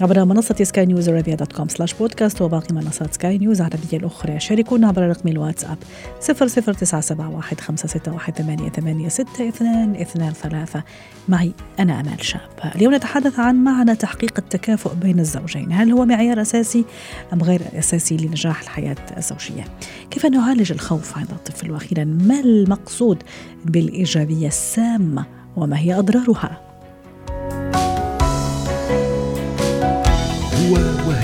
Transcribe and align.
عبر 0.00 0.24
منصة 0.24 0.54
سكاي 0.62 0.86
نيوز 0.86 1.08
عربية 1.08 1.34
dot 1.34 1.52
com 1.52 1.68
slash 1.68 1.94
podcast 1.94 2.42
وباقي 2.42 2.74
منصات 2.74 3.14
سكاي 3.14 3.38
نيوز 3.38 3.60
العربية 3.60 3.98
الأخرى. 3.98 4.40
شاركونا 4.40 4.88
عبر 4.88 5.02
رقم 5.02 5.28
الواتساب 5.28 5.78
00971 6.20 7.58
561 7.60 8.70
88 8.70 10.32
ثلاثة. 10.32 10.82
معي 11.28 11.52
أنا 11.78 12.00
أمال 12.00 12.24
شاب. 12.24 12.40
اليوم 12.74 12.94
نتحدث 12.94 13.38
عن 13.38 13.64
معنى 13.64 13.96
تحقيق 13.96 14.34
التكافؤ 14.38 14.94
بين 14.94 15.20
الزوجين. 15.20 15.72
هل 15.72 15.92
هو 15.92 16.04
معيار 16.04 16.40
أساسي 16.40 16.84
أم 17.32 17.42
غير 17.42 17.62
أساسي 17.74 18.16
لنجاح 18.16 18.62
الحياة 18.62 18.96
الزوجية؟ 19.16 19.64
كيف 20.10 20.26
نعالج 20.26 20.72
الخوف 20.72 21.18
عند 21.18 21.30
الطفل؟ 21.30 21.70
وأخيرا 21.70 22.04
ما 22.04 22.40
المقصود 22.40 23.22
بالإيجابية 23.64 24.46
السامة 24.46 25.26
وما 25.56 25.78
هي 25.78 25.98
أضرارها؟ 25.98 26.65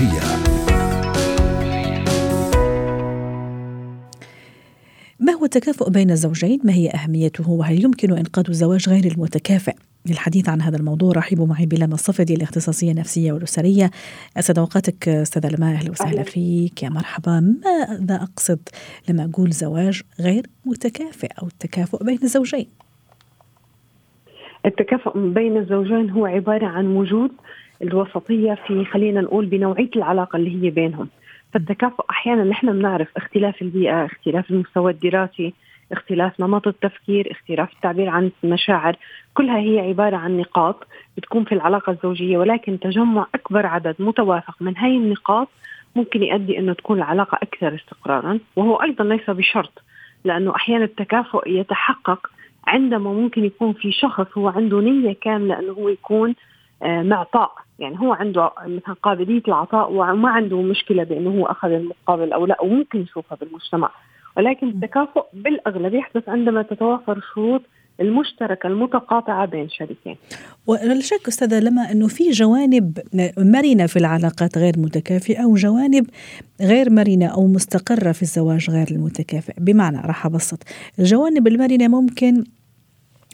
وهي 0.03 0.19
ما 5.19 5.33
هو 5.33 5.45
التكافؤ 5.45 5.89
بين 5.89 6.11
الزوجين؟ 6.11 6.59
ما 6.63 6.73
هي 6.73 6.89
أهميته؟ 6.89 7.49
وهل 7.49 7.83
يمكن 7.83 8.17
إنقاذ 8.17 8.45
الزواج 8.49 8.89
غير 8.89 9.05
المتكافئ؟ 9.05 9.73
للحديث 10.09 10.49
عن 10.49 10.61
هذا 10.61 10.77
الموضوع 10.77 11.11
رحبوا 11.11 11.47
معي 11.47 11.65
بلما 11.65 11.93
الصفدي 11.93 12.33
الاختصاصية 12.33 12.91
النفسية 12.91 13.31
والأسرية 13.31 13.91
أسعد 14.37 14.59
أوقاتك 14.59 15.07
أستاذة 15.07 15.55
لما 15.55 15.71
أهلا 15.71 15.91
وسهلا 15.91 16.23
فيك 16.23 16.83
يا 16.83 16.89
مرحبا 16.89 17.39
ماذا 17.39 18.15
أقصد 18.15 18.59
لما 19.09 19.29
أقول 19.33 19.51
زواج 19.51 20.01
غير 20.19 20.45
متكافئ 20.65 21.29
أو 21.41 21.47
التكافؤ 21.47 22.03
بين 22.03 22.19
الزوجين 22.23 22.67
التكافؤ 24.65 25.17
بين 25.17 25.57
الزوجين 25.57 26.09
هو 26.09 26.25
عبارة 26.25 26.65
عن 26.65 26.87
وجود 26.87 27.31
الوسطية 27.83 28.57
في 28.67 28.85
خلينا 28.85 29.21
نقول 29.21 29.45
بنوعية 29.45 29.89
العلاقة 29.95 30.37
اللي 30.37 30.63
هي 30.63 30.69
بينهم. 30.69 31.07
فالتكافؤ 31.53 32.03
أحيانا 32.09 32.43
نحن 32.43 32.71
بنعرف 32.71 33.07
اختلاف 33.17 33.61
البيئة 33.61 34.05
اختلاف 34.05 34.51
المستوى 34.51 34.91
الدراسي 34.91 35.53
اختلاف 35.91 36.39
نمط 36.39 36.67
التفكير 36.67 37.31
اختلاف 37.31 37.73
التعبير 37.73 38.09
عن 38.09 38.31
المشاعر 38.43 38.95
كلها 39.33 39.57
هي 39.57 39.79
عبارة 39.79 40.15
عن 40.15 40.37
نقاط 40.37 40.87
بتكون 41.17 41.43
في 41.43 41.51
العلاقة 41.51 41.91
الزوجية 41.91 42.37
ولكن 42.37 42.79
تجمع 42.79 43.27
أكبر 43.35 43.65
عدد 43.65 43.95
متوافق 43.99 44.55
من 44.61 44.77
هاي 44.77 44.97
النقاط 44.97 45.47
ممكن 45.95 46.23
يؤدي 46.23 46.59
أنه 46.59 46.73
تكون 46.73 46.97
العلاقة 46.97 47.39
أكثر 47.41 47.75
استقرارا. 47.75 48.39
وهو 48.55 48.75
أيضا 48.75 49.03
ليس 49.03 49.29
بشرط 49.29 49.83
لأنه 50.23 50.55
أحيانا 50.55 50.83
التكافؤ 50.83 51.47
يتحقق 51.47 52.27
عندما 52.67 53.13
ممكن 53.13 53.45
يكون 53.45 53.73
في 53.73 53.91
شخص 53.91 54.37
هو 54.37 54.47
عنده 54.47 54.79
نية 54.79 55.15
كاملة 55.21 55.59
أنه 55.59 55.71
هو 55.71 55.89
يكون 55.89 56.35
آه، 56.83 57.03
معطاء. 57.03 57.51
يعني 57.83 57.99
هو 57.99 58.13
عنده 58.13 58.51
مثلا 58.67 58.95
قابلية 59.03 59.41
العطاء 59.47 59.91
وما 59.91 60.29
عنده 60.29 60.61
مشكلة 60.61 61.03
بأنه 61.03 61.29
هو 61.29 61.45
أخذ 61.45 61.67
المقابل 61.71 62.33
أو 62.33 62.45
لا 62.45 62.61
وممكن 62.61 63.01
يشوفها 63.01 63.37
بالمجتمع. 63.41 63.91
ولكن 64.37 64.67
التكافؤ 64.67 65.23
بالأغلب 65.33 65.93
يحدث 65.93 66.29
عندما 66.29 66.61
تتوافر 66.61 67.19
شروط 67.33 67.61
المشتركة 67.99 68.67
المتقاطعة 68.67 69.45
بين 69.45 69.69
شريكين. 69.69 70.15
ولا 70.67 70.99
شك 71.01 71.27
أستاذة 71.27 71.59
لما 71.59 71.91
أنه 71.91 72.07
في 72.07 72.29
جوانب 72.29 72.99
مرنة 73.37 73.85
في 73.85 73.97
العلاقات 73.99 74.57
غير 74.57 74.73
متكافئة 74.77 75.45
وجوانب 75.45 76.05
غير 76.61 76.89
مرنة 76.89 77.25
أو 77.25 77.47
مستقرة 77.47 78.11
في 78.11 78.21
الزواج 78.21 78.69
غير 78.69 78.87
المتكافئ، 78.91 79.53
بمعنى 79.57 80.01
راح 80.05 80.25
أبسط، 80.25 80.63
الجوانب 80.99 81.47
المرنة 81.47 81.87
ممكن 81.87 82.43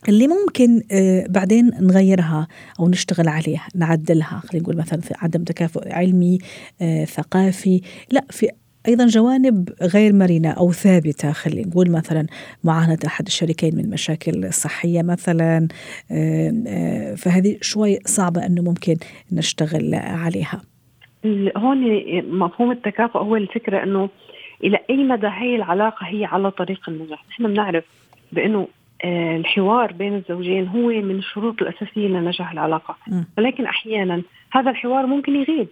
اللي 0.07 0.27
ممكن 0.27 0.81
آه، 0.91 1.25
بعدين 1.29 1.71
نغيرها 1.81 2.47
أو 2.79 2.89
نشتغل 2.89 3.27
عليها 3.27 3.67
نعدلها 3.75 4.41
خلينا 4.45 4.63
نقول 4.63 4.77
مثلا 4.77 5.01
في 5.01 5.13
عدم 5.17 5.43
تكافؤ 5.43 5.81
علمي 5.89 6.37
آه، 6.81 7.05
ثقافي 7.05 7.81
لا 8.11 8.25
في 8.29 8.49
أيضا 8.87 9.05
جوانب 9.05 9.69
غير 9.81 10.13
مرنة 10.13 10.49
أو 10.51 10.71
ثابتة 10.71 11.31
خلينا 11.31 11.67
نقول 11.67 11.91
مثلا 11.91 12.27
معاناة 12.63 12.99
أحد 13.05 13.27
الشريكين 13.27 13.75
من 13.75 13.89
مشاكل 13.89 14.53
صحية 14.53 15.01
مثلا 15.01 15.67
آه، 16.11 17.15
فهذه 17.17 17.57
شوي 17.61 17.99
صعبة 18.05 18.45
إنه 18.45 18.61
ممكن 18.61 18.95
نشتغل 19.31 19.95
عليها. 19.95 20.61
هون 21.57 21.77
مفهوم 22.39 22.71
التكافؤ 22.71 23.19
هو 23.19 23.35
الفكرة 23.35 23.83
إنه 23.83 24.09
إلى 24.63 24.79
أي 24.89 25.03
مدى 25.03 25.27
هي 25.27 25.55
العلاقة 25.55 26.05
هي 26.05 26.25
على 26.25 26.51
طريق 26.51 26.89
النجاح. 26.89 27.25
نحن 27.29 27.47
بنعرف 27.47 27.83
بإنه 28.31 28.67
الحوار 29.05 29.93
بين 29.93 30.15
الزوجين 30.15 30.67
هو 30.67 30.87
من 30.87 31.15
الشروط 31.15 31.61
الأساسية 31.61 32.07
لنجاح 32.07 32.51
العلاقة. 32.51 32.97
ولكن 33.37 33.65
أحيانا 33.65 34.21
هذا 34.51 34.71
الحوار 34.71 35.05
ممكن 35.05 35.35
يغيب. 35.35 35.67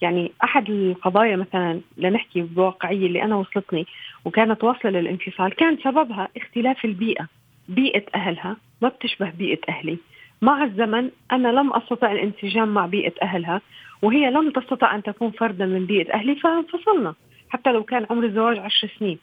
يعني 0.00 0.32
أحد 0.44 0.70
القضايا 0.70 1.36
مثلا 1.36 1.80
لنحكي 1.96 2.42
بواقعية 2.42 3.06
اللي 3.06 3.22
أنا 3.22 3.36
وصلتني 3.36 3.86
وكانت 4.24 4.64
واصلة 4.64 4.90
للانفصال 4.90 5.54
كان 5.54 5.78
سببها 5.84 6.28
اختلاف 6.36 6.84
البيئة. 6.84 7.28
بيئة 7.68 8.04
أهلها 8.14 8.56
ما 8.82 8.88
بتشبه 8.88 9.30
بيئة 9.30 9.58
أهلي. 9.68 9.98
مع 10.42 10.64
الزمن 10.64 11.10
أنا 11.32 11.48
لم 11.48 11.72
أستطع 11.72 12.12
الانسجام 12.12 12.74
مع 12.74 12.86
بيئة 12.86 13.12
أهلها 13.22 13.60
وهي 14.02 14.30
لم 14.30 14.50
تستطع 14.50 14.94
أن 14.94 15.02
تكون 15.02 15.30
فردا 15.30 15.66
من 15.66 15.86
بيئة 15.86 16.14
أهلي 16.14 16.34
فانفصلنا. 16.34 17.14
حتى 17.48 17.72
لو 17.72 17.82
كان 17.82 18.06
عمر 18.10 18.24
الزواج 18.24 18.58
عشر 18.58 18.88
سنين. 18.98 19.18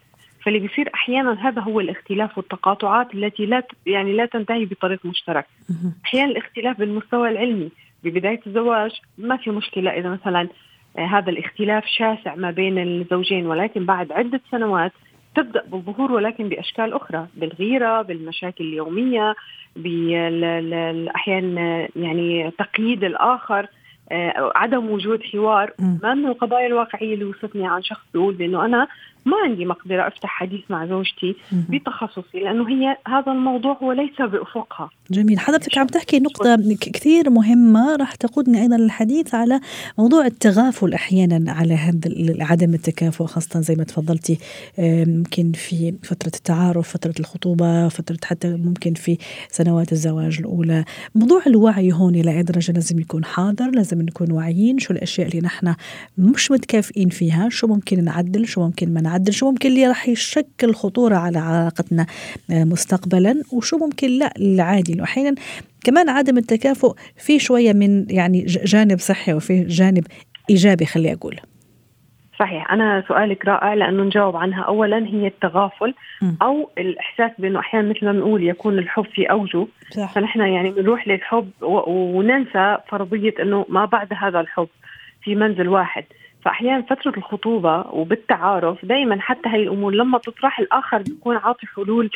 فاللي 0.47 0.59
بيصير 0.59 0.89
أحيانا 0.93 1.47
هذا 1.47 1.61
هو 1.61 1.79
الاختلاف 1.79 2.37
والتقاطعات 2.37 3.15
التي 3.15 3.45
لا 3.45 3.63
يعني 3.85 4.13
لا 4.13 4.25
تنتهي 4.25 4.65
بطريق 4.65 5.05
مشترك. 5.05 5.45
أحيانا 6.05 6.31
الاختلاف 6.31 6.77
بالمستوى 6.79 7.29
العلمي 7.29 7.69
ببداية 8.03 8.39
الزواج 8.47 8.91
ما 9.17 9.37
في 9.37 9.49
مشكلة 9.49 9.91
إذا 9.91 10.09
مثلا 10.09 10.47
آه، 10.97 11.05
هذا 11.05 11.29
الاختلاف 11.29 11.85
شاسع 11.85 12.35
ما 12.35 12.51
بين 12.51 12.77
الزوجين 12.77 13.45
ولكن 13.45 13.85
بعد 13.85 14.11
عدة 14.11 14.41
سنوات 14.51 14.91
تبدأ 15.35 15.63
بالظهور 15.65 16.11
ولكن 16.11 16.49
بأشكال 16.49 16.93
أخرى 16.93 17.27
بالغيرة 17.35 18.01
بالمشاكل 18.01 18.63
اليومية 18.63 19.35
أحيانا 21.15 21.87
يعني 21.95 22.51
تقييد 22.51 23.03
الآخر 23.03 23.67
آه، 24.11 24.51
عدم 24.55 24.89
وجود 24.89 25.23
حوار. 25.23 25.73
ما 26.03 26.13
من 26.13 26.25
القضايا 26.27 26.67
الواقعية 26.67 27.13
اللي 27.13 27.25
وصلتني 27.25 27.67
عن 27.67 27.83
شخص 27.83 28.03
بيقول 28.13 28.33
بأنه 28.33 28.65
أنا 28.65 28.87
ما 29.27 29.37
عندي 29.43 29.65
مقدرة 29.65 30.07
أفتح 30.07 30.29
حديث 30.29 30.61
مع 30.69 30.85
زوجتي 30.85 31.35
بتخصصي 31.51 32.39
لأنه 32.39 32.69
هي 32.69 32.97
هذا 33.07 33.31
الموضوع 33.31 33.77
هو 33.83 33.91
ليس 33.91 34.17
بأفقها. 34.19 34.89
جميل. 35.11 35.39
حضرتك 35.39 35.77
عم 35.77 35.87
تحكي 35.87 36.19
نقطة 36.19 36.57
كثير 36.81 37.29
مهمة 37.29 37.95
راح 37.95 38.15
تقودني 38.15 38.61
أيضا 38.61 38.77
للحديث 38.77 39.35
على 39.35 39.59
موضوع 39.97 40.25
التغافل 40.25 40.93
أحيانا 40.93 41.51
على 41.51 41.73
هذا 41.73 41.99
عدم 42.39 42.73
التكافؤ 42.73 43.25
خاصة 43.25 43.59
زي 43.59 43.75
ما 43.75 43.83
تفضلتي 43.83 44.37
ممكن 44.79 45.51
في 45.51 45.93
فترة 46.03 46.31
التعارف 46.35 46.89
فترة 46.89 47.13
الخطوبة 47.19 47.87
فترة 47.87 48.17
حتى 48.23 48.55
ممكن 48.55 48.93
في 48.93 49.17
سنوات 49.49 49.91
الزواج 49.91 50.37
الأولى. 50.39 50.85
موضوع 51.15 51.41
الوعي 51.47 51.93
هون 51.93 52.15
إلى 52.15 52.37
أي 52.37 52.43
درجة 52.43 52.71
لازم 52.71 52.99
يكون 52.99 53.25
حاضر 53.25 53.69
لازم 53.69 54.01
نكون 54.01 54.31
واعيين 54.31 54.79
شو 54.79 54.93
الأشياء 54.93 55.27
اللي 55.27 55.41
نحن 55.41 55.75
مش 56.17 56.51
متكافئين 56.51 57.09
فيها 57.09 57.49
شو 57.49 57.67
ممكن 57.67 58.03
نعدل 58.03 58.47
شو 58.47 58.61
ممكن 58.61 58.93
ما 58.93 59.01
نعدل. 59.01 59.16
شو 59.29 59.51
ممكن 59.51 59.69
اللي 59.69 59.87
راح 59.87 60.09
يشكل 60.09 60.73
خطورة 60.73 61.15
على 61.15 61.39
علاقتنا 61.39 62.05
آه، 62.51 62.63
مستقبلا 62.63 63.43
وشو 63.53 63.77
ممكن 63.77 64.07
لا 64.07 64.33
العادي. 64.37 65.03
أحيانا 65.03 65.35
كمان 65.83 66.09
عدم 66.09 66.37
التكافؤ 66.37 66.93
في 67.17 67.39
شوية 67.39 67.73
من 67.73 68.09
يعني 68.09 68.45
جانب 68.45 68.99
صحي 68.99 69.33
وفي 69.33 69.63
جانب 69.63 70.07
إيجابي 70.49 70.85
خلي 70.85 71.13
أقول. 71.13 71.39
صحيح. 72.39 72.71
أنا 72.71 73.03
سؤالك 73.07 73.45
رائع 73.45 73.73
لأنه 73.73 74.03
نجاوب 74.03 74.35
عنها. 74.35 74.63
اولا 74.63 75.07
هي 75.07 75.27
التغافل 75.27 75.93
أو 76.41 76.69
الإحساس 76.77 77.31
بإنه 77.39 77.59
أحيانا 77.59 77.89
مثل 77.89 78.05
ما 78.05 78.11
بنقول 78.11 78.43
يكون 78.43 78.79
الحب 78.79 79.05
في 79.05 79.31
أوجه. 79.31 79.67
صح. 79.91 80.13
فنحن 80.13 80.39
يعني 80.39 80.71
بنروح 80.71 81.07
للحب 81.07 81.49
وننسى 81.61 82.77
فرضية 82.89 83.33
إنه 83.41 83.65
ما 83.69 83.85
بعد 83.85 84.07
هذا 84.13 84.39
الحب 84.39 84.67
في 85.23 85.35
منزل 85.35 85.67
واحد. 85.67 86.03
فأحيانا 86.41 86.81
فترة 86.81 87.13
الخطوبة 87.17 87.85
وبالتعارف 87.91 88.85
دائما 88.85 89.21
حتى 89.21 89.49
هي 89.49 89.63
الأمور 89.63 89.93
لما 89.93 90.17
تطرح 90.17 90.59
الآخر 90.59 91.01
بيكون 91.01 91.37
عاطي 91.37 91.67
حلول 91.67 92.09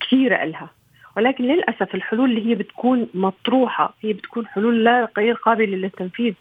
كثيرة 0.00 0.44
لها 0.44 0.70
ولكن 1.16 1.44
للأسف 1.44 1.94
الحلول 1.94 2.30
اللي 2.30 2.50
هي 2.50 2.54
بتكون 2.54 3.08
مطروحة 3.14 3.94
هي 4.02 4.12
بتكون 4.12 4.46
حلول 4.46 4.84
لا 4.84 5.08
غير 5.18 5.34
قابلة 5.34 5.76
للتنفيذ. 5.76 6.34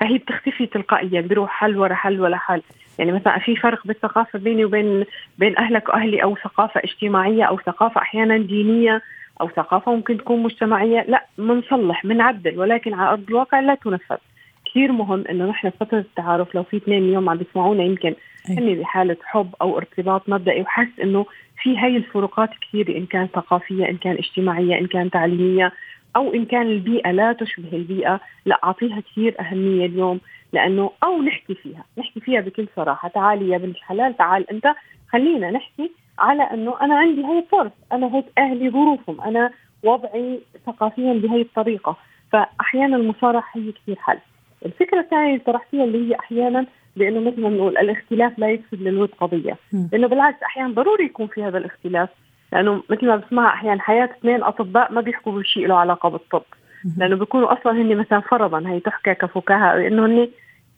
فهي 0.00 0.18
بتختفي 0.18 0.66
تلقائيا 0.66 1.20
بيروح 1.20 1.50
حل 1.50 1.76
ورا 1.76 1.94
حل 1.94 2.20
ولا 2.20 2.36
حل. 2.36 2.62
يعني 2.98 3.12
مثلا 3.12 3.38
في 3.38 3.56
فرق 3.56 3.86
بالثقافة 3.86 4.38
بيني 4.38 4.64
وبين 4.64 5.04
بين 5.38 5.58
أهلك 5.58 5.88
وأهلي 5.88 6.22
أو 6.22 6.36
ثقافة 6.36 6.80
اجتماعية 6.84 7.44
أو 7.44 7.58
ثقافة 7.58 8.00
أحيانا 8.00 8.38
دينية 8.38 9.02
أو 9.40 9.48
ثقافة 9.48 9.94
ممكن 9.94 10.18
تكون 10.18 10.42
مجتمعية 10.42 11.04
لا 11.08 11.26
بنصلح 11.38 12.06
بنعدل 12.06 12.58
ولكن 12.58 12.94
على 12.94 13.10
أرض 13.10 13.24
الواقع 13.28 13.60
لا 13.60 13.74
تنفذ. 13.74 14.16
كثير 14.70 14.92
مهم 14.92 15.24
إنه 15.30 15.44
نحن 15.44 15.70
فترة 15.70 15.98
التعارف 15.98 16.54
لو 16.54 16.62
في 16.62 16.76
اثنين 16.76 17.02
اليوم 17.02 17.28
عم 17.28 17.36
بيسمعونا 17.36 17.82
يمكن 17.84 18.14
هن 18.48 18.74
بحالة 18.74 19.16
حب 19.24 19.54
أو 19.62 19.78
ارتباط 19.78 20.28
مبدئي 20.28 20.62
وحس 20.62 21.00
إنه 21.02 21.26
في 21.62 21.78
هي 21.78 21.96
الفروقات 21.96 22.50
كثير 22.60 22.96
إن 22.96 23.06
كان 23.06 23.26
ثقافية 23.26 23.88
إن 23.88 23.96
كان 23.96 24.16
اجتماعية 24.16 24.78
إن 24.78 24.86
كان 24.86 25.10
تعليمية 25.10 25.72
أو 26.16 26.34
إن 26.34 26.44
كان 26.44 26.66
البيئة 26.66 27.10
لا 27.10 27.32
تشبه 27.32 27.72
البيئة. 27.72 28.20
لا 28.46 28.60
أعطيها 28.64 29.00
كثير 29.00 29.40
أهمية 29.40 29.86
اليوم 29.86 30.20
لأنه 30.52 30.90
أو 31.04 31.22
نحكي 31.22 31.54
فيها 31.54 31.84
نحكي 31.98 32.20
فيها 32.20 32.40
بكل 32.40 32.66
صراحة. 32.76 33.08
تعالي 33.08 33.48
يا 33.48 33.58
بنت 33.58 33.76
الحلال 33.76 34.16
تعال 34.16 34.50
أنت. 34.50 34.74
خلينا 35.08 35.50
نحكي 35.50 35.90
على 36.18 36.42
إنه 36.42 36.80
أنا 36.80 36.98
عندي 36.98 37.24
هي 37.24 37.38
الفرص. 37.38 37.72
أنا 37.92 38.16
هيك 38.16 38.24
أهلي 38.38 38.70
ظروفهم. 38.70 39.20
أنا 39.20 39.50
وضعي 39.82 40.40
ثقافيا 40.66 41.12
بهي 41.12 41.40
الطريقة. 41.40 41.96
فاحيانا 42.32 42.96
المصارحة 42.96 43.60
هي 43.60 43.72
كثير 43.72 43.96
حل. 43.96 44.18
الفكرة 44.66 45.00
الثانية 45.00 45.26
اللي 45.26 45.44
طرحتيها 45.44 45.84
اللي 45.84 46.08
هي 46.08 46.18
أحيانا 46.18 46.66
بأنه 46.96 47.20
مثل 47.20 47.40
ما 47.40 47.48
بنقول 47.48 47.78
الاختلاف 47.78 48.38
لا 48.38 48.50
يفسد 48.50 48.82
للود 48.82 49.10
قضية. 49.20 49.56
لأنه 49.92 50.06
بالعكس 50.06 50.42
أحيانا 50.42 50.74
ضروري 50.74 51.04
يكون 51.04 51.26
في 51.26 51.44
هذا 51.44 51.58
الاختلاف. 51.58 52.08
لأنه 52.52 52.82
مثل 52.90 53.06
ما 53.06 53.16
بسمع 53.16 53.54
أحيانا 53.54 53.80
حياة 53.80 54.04
اثنين 54.04 54.42
أطباء 54.42 54.92
ما 54.92 55.00
بيحكوا 55.00 55.32
بشيء 55.32 55.66
له 55.66 55.74
علاقة 55.74 56.08
بالطب. 56.08 56.42
لأنه 56.98 57.16
بيكونوا 57.16 57.52
أصلا 57.52 57.72
هن 57.72 57.96
مثلا 57.96 58.20
فرضا 58.20 58.68
هي 58.68 58.80
تحكى 58.80 59.14
كفكاهة 59.14 59.86
انه 59.86 60.06
هن 60.06 60.28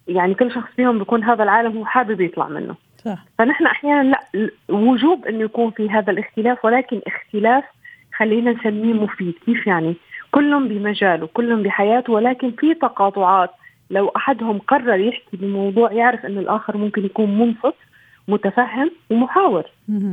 يعني 0.08 0.34
كل 0.34 0.52
شخص 0.52 0.70
فيهم 0.76 0.98
بيكون 0.98 1.24
هذا 1.24 1.42
العالم 1.42 1.76
هو 1.78 1.84
حابب 1.84 2.20
يطلع 2.20 2.48
منه. 2.48 2.74
صح. 2.96 3.18
فنحن 3.38 3.66
أحيانا 3.66 4.08
لا 4.08 4.50
وجوب 4.68 5.26
إنه 5.26 5.44
يكون 5.44 5.70
في 5.70 5.90
هذا 5.90 6.10
الاختلاف 6.10 6.64
ولكن 6.64 7.00
اختلاف 7.06 7.64
خلينا 8.16 8.52
نسميه 8.52 8.92
مفيد. 8.92 9.34
كيف 9.46 9.66
يعني؟ 9.66 9.94
كلهم 10.30 10.68
بمجاله 10.68 11.26
كلهم 11.26 11.62
بحياته 11.62 12.12
ولكن 12.12 12.50
في 12.50 12.74
تقاطعات 12.74 13.50
لو 13.90 14.08
أحدهم 14.16 14.58
قرر 14.58 15.00
يحكي 15.00 15.36
بموضوع 15.36 15.92
يعرف 15.92 16.26
انه 16.26 16.40
الآخر 16.40 16.76
ممكن 16.76 17.04
يكون 17.04 17.38
منصف 17.38 17.74
متفهم 18.28 18.90
ومحاور. 19.10 19.64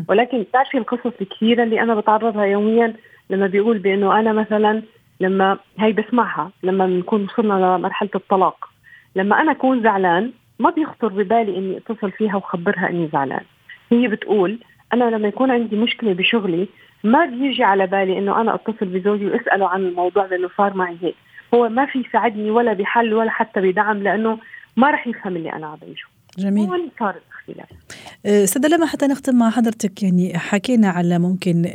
ولكن 0.09 0.41
بتعرفي 0.41 0.77
القصص 0.77 1.11
الكثيرة 1.21 1.63
اللي 1.63 1.81
أنا 1.81 1.95
بتعرضها 1.95 2.45
يوميا 2.45 2.93
لما 3.29 3.47
بيقول 3.47 3.77
بأنه 3.77 4.19
أنا 4.19 4.33
مثلا 4.33 4.81
لما 5.19 5.57
هي 5.79 5.91
بسمعها 5.91 6.51
لما 6.63 6.85
بنكون 6.85 7.23
وصلنا 7.23 7.77
لمرحلة 7.77 8.09
الطلاق 8.15 8.69
لما 9.15 9.41
أنا 9.41 9.51
أكون 9.51 9.83
زعلان 9.83 10.31
ما 10.59 10.69
بيخطر 10.69 11.07
ببالي 11.07 11.57
إني 11.57 11.77
أتصل 11.77 12.11
فيها 12.11 12.35
وخبرها 12.35 12.89
إني 12.89 13.07
زعلان. 13.13 13.43
هي 13.91 14.07
بتقول 14.07 14.59
أنا 14.93 15.03
لما 15.03 15.27
يكون 15.27 15.51
عندي 15.51 15.75
مشكلة 15.75 16.13
بشغلي 16.13 16.67
ما 17.03 17.25
بيجي 17.25 17.63
على 17.63 17.87
بالي 17.87 18.17
إنه 18.17 18.41
أنا 18.41 18.55
أتصل 18.55 18.85
بزوجي 18.85 19.25
واساله 19.27 19.69
عن 19.69 19.81
الموضوع 19.81 20.25
لأنه 20.25 20.49
صار 20.57 20.73
معي 20.73 20.97
هيك. 21.01 21.15
هو 21.53 21.69
ما 21.69 21.85
في 21.85 21.99
يساعدني 21.99 22.51
ولا 22.51 22.73
بحل 22.73 23.13
ولا 23.13 23.29
حتى 23.29 23.61
بدعم 23.61 24.03
لأنه 24.03 24.39
ما 24.77 24.91
راح 24.91 25.07
يفهم 25.07 25.35
اللي 25.35 25.53
أنا 25.53 25.67
عم 25.67 25.77
بعيشه 25.81 26.07
جميل. 26.37 26.69
هون 26.69 26.89
صار 26.99 27.15
الاختلاف 27.49 27.69
أستاذ 28.25 28.67
لما 28.67 28.85
حتى 28.85 29.07
نختم 29.07 29.35
مع 29.35 29.49
حضرتك 29.49 30.03
يعني 30.03 30.37
حكينا 30.37 30.89
على 30.89 31.19
ممكن 31.19 31.65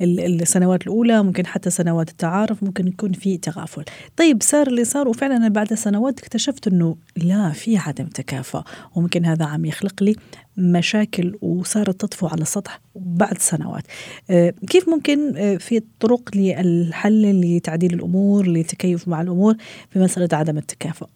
السنوات 0.00 0.82
الأولى 0.82 1.22
ممكن 1.22 1.46
حتى 1.46 1.70
سنوات 1.70 2.10
التعارف 2.10 2.62
ممكن 2.62 2.88
يكون 2.88 3.12
في 3.12 3.38
تغافل. 3.38 3.84
طيب 4.16 4.42
صار 4.42 4.66
اللي 4.66 4.84
صار 4.84 5.08
وفعلا 5.08 5.48
بعد 5.48 5.74
سنوات 5.74 6.18
اكتشفت 6.18 6.68
إنه 6.68 6.96
لا 7.16 7.50
في 7.50 7.78
عدم 7.78 8.06
تكافؤ 8.06 8.60
وممكن 8.94 9.24
هذا 9.24 9.44
عم 9.44 9.64
يخلق 9.64 10.02
لي 10.02 10.16
مشاكل 10.56 11.38
وصارت 11.42 12.00
تطفو 12.00 12.26
على 12.26 12.42
السطح 12.42 12.80
بعد 12.96 13.38
سنوات. 13.38 13.84
آه، 14.30 14.54
كيف 14.70 14.88
ممكن 14.88 15.36
آه، 15.36 15.56
في 15.56 15.82
طرق 16.00 16.36
للحل 16.36 17.40
لتعديل 17.40 17.94
الأمور 17.94 18.46
للتكيف 18.46 19.08
مع 19.08 19.20
الأمور 19.20 19.56
في 19.90 19.98
مسألة 19.98 20.28
عدم 20.32 20.58
التكافؤ؟ 20.58 21.06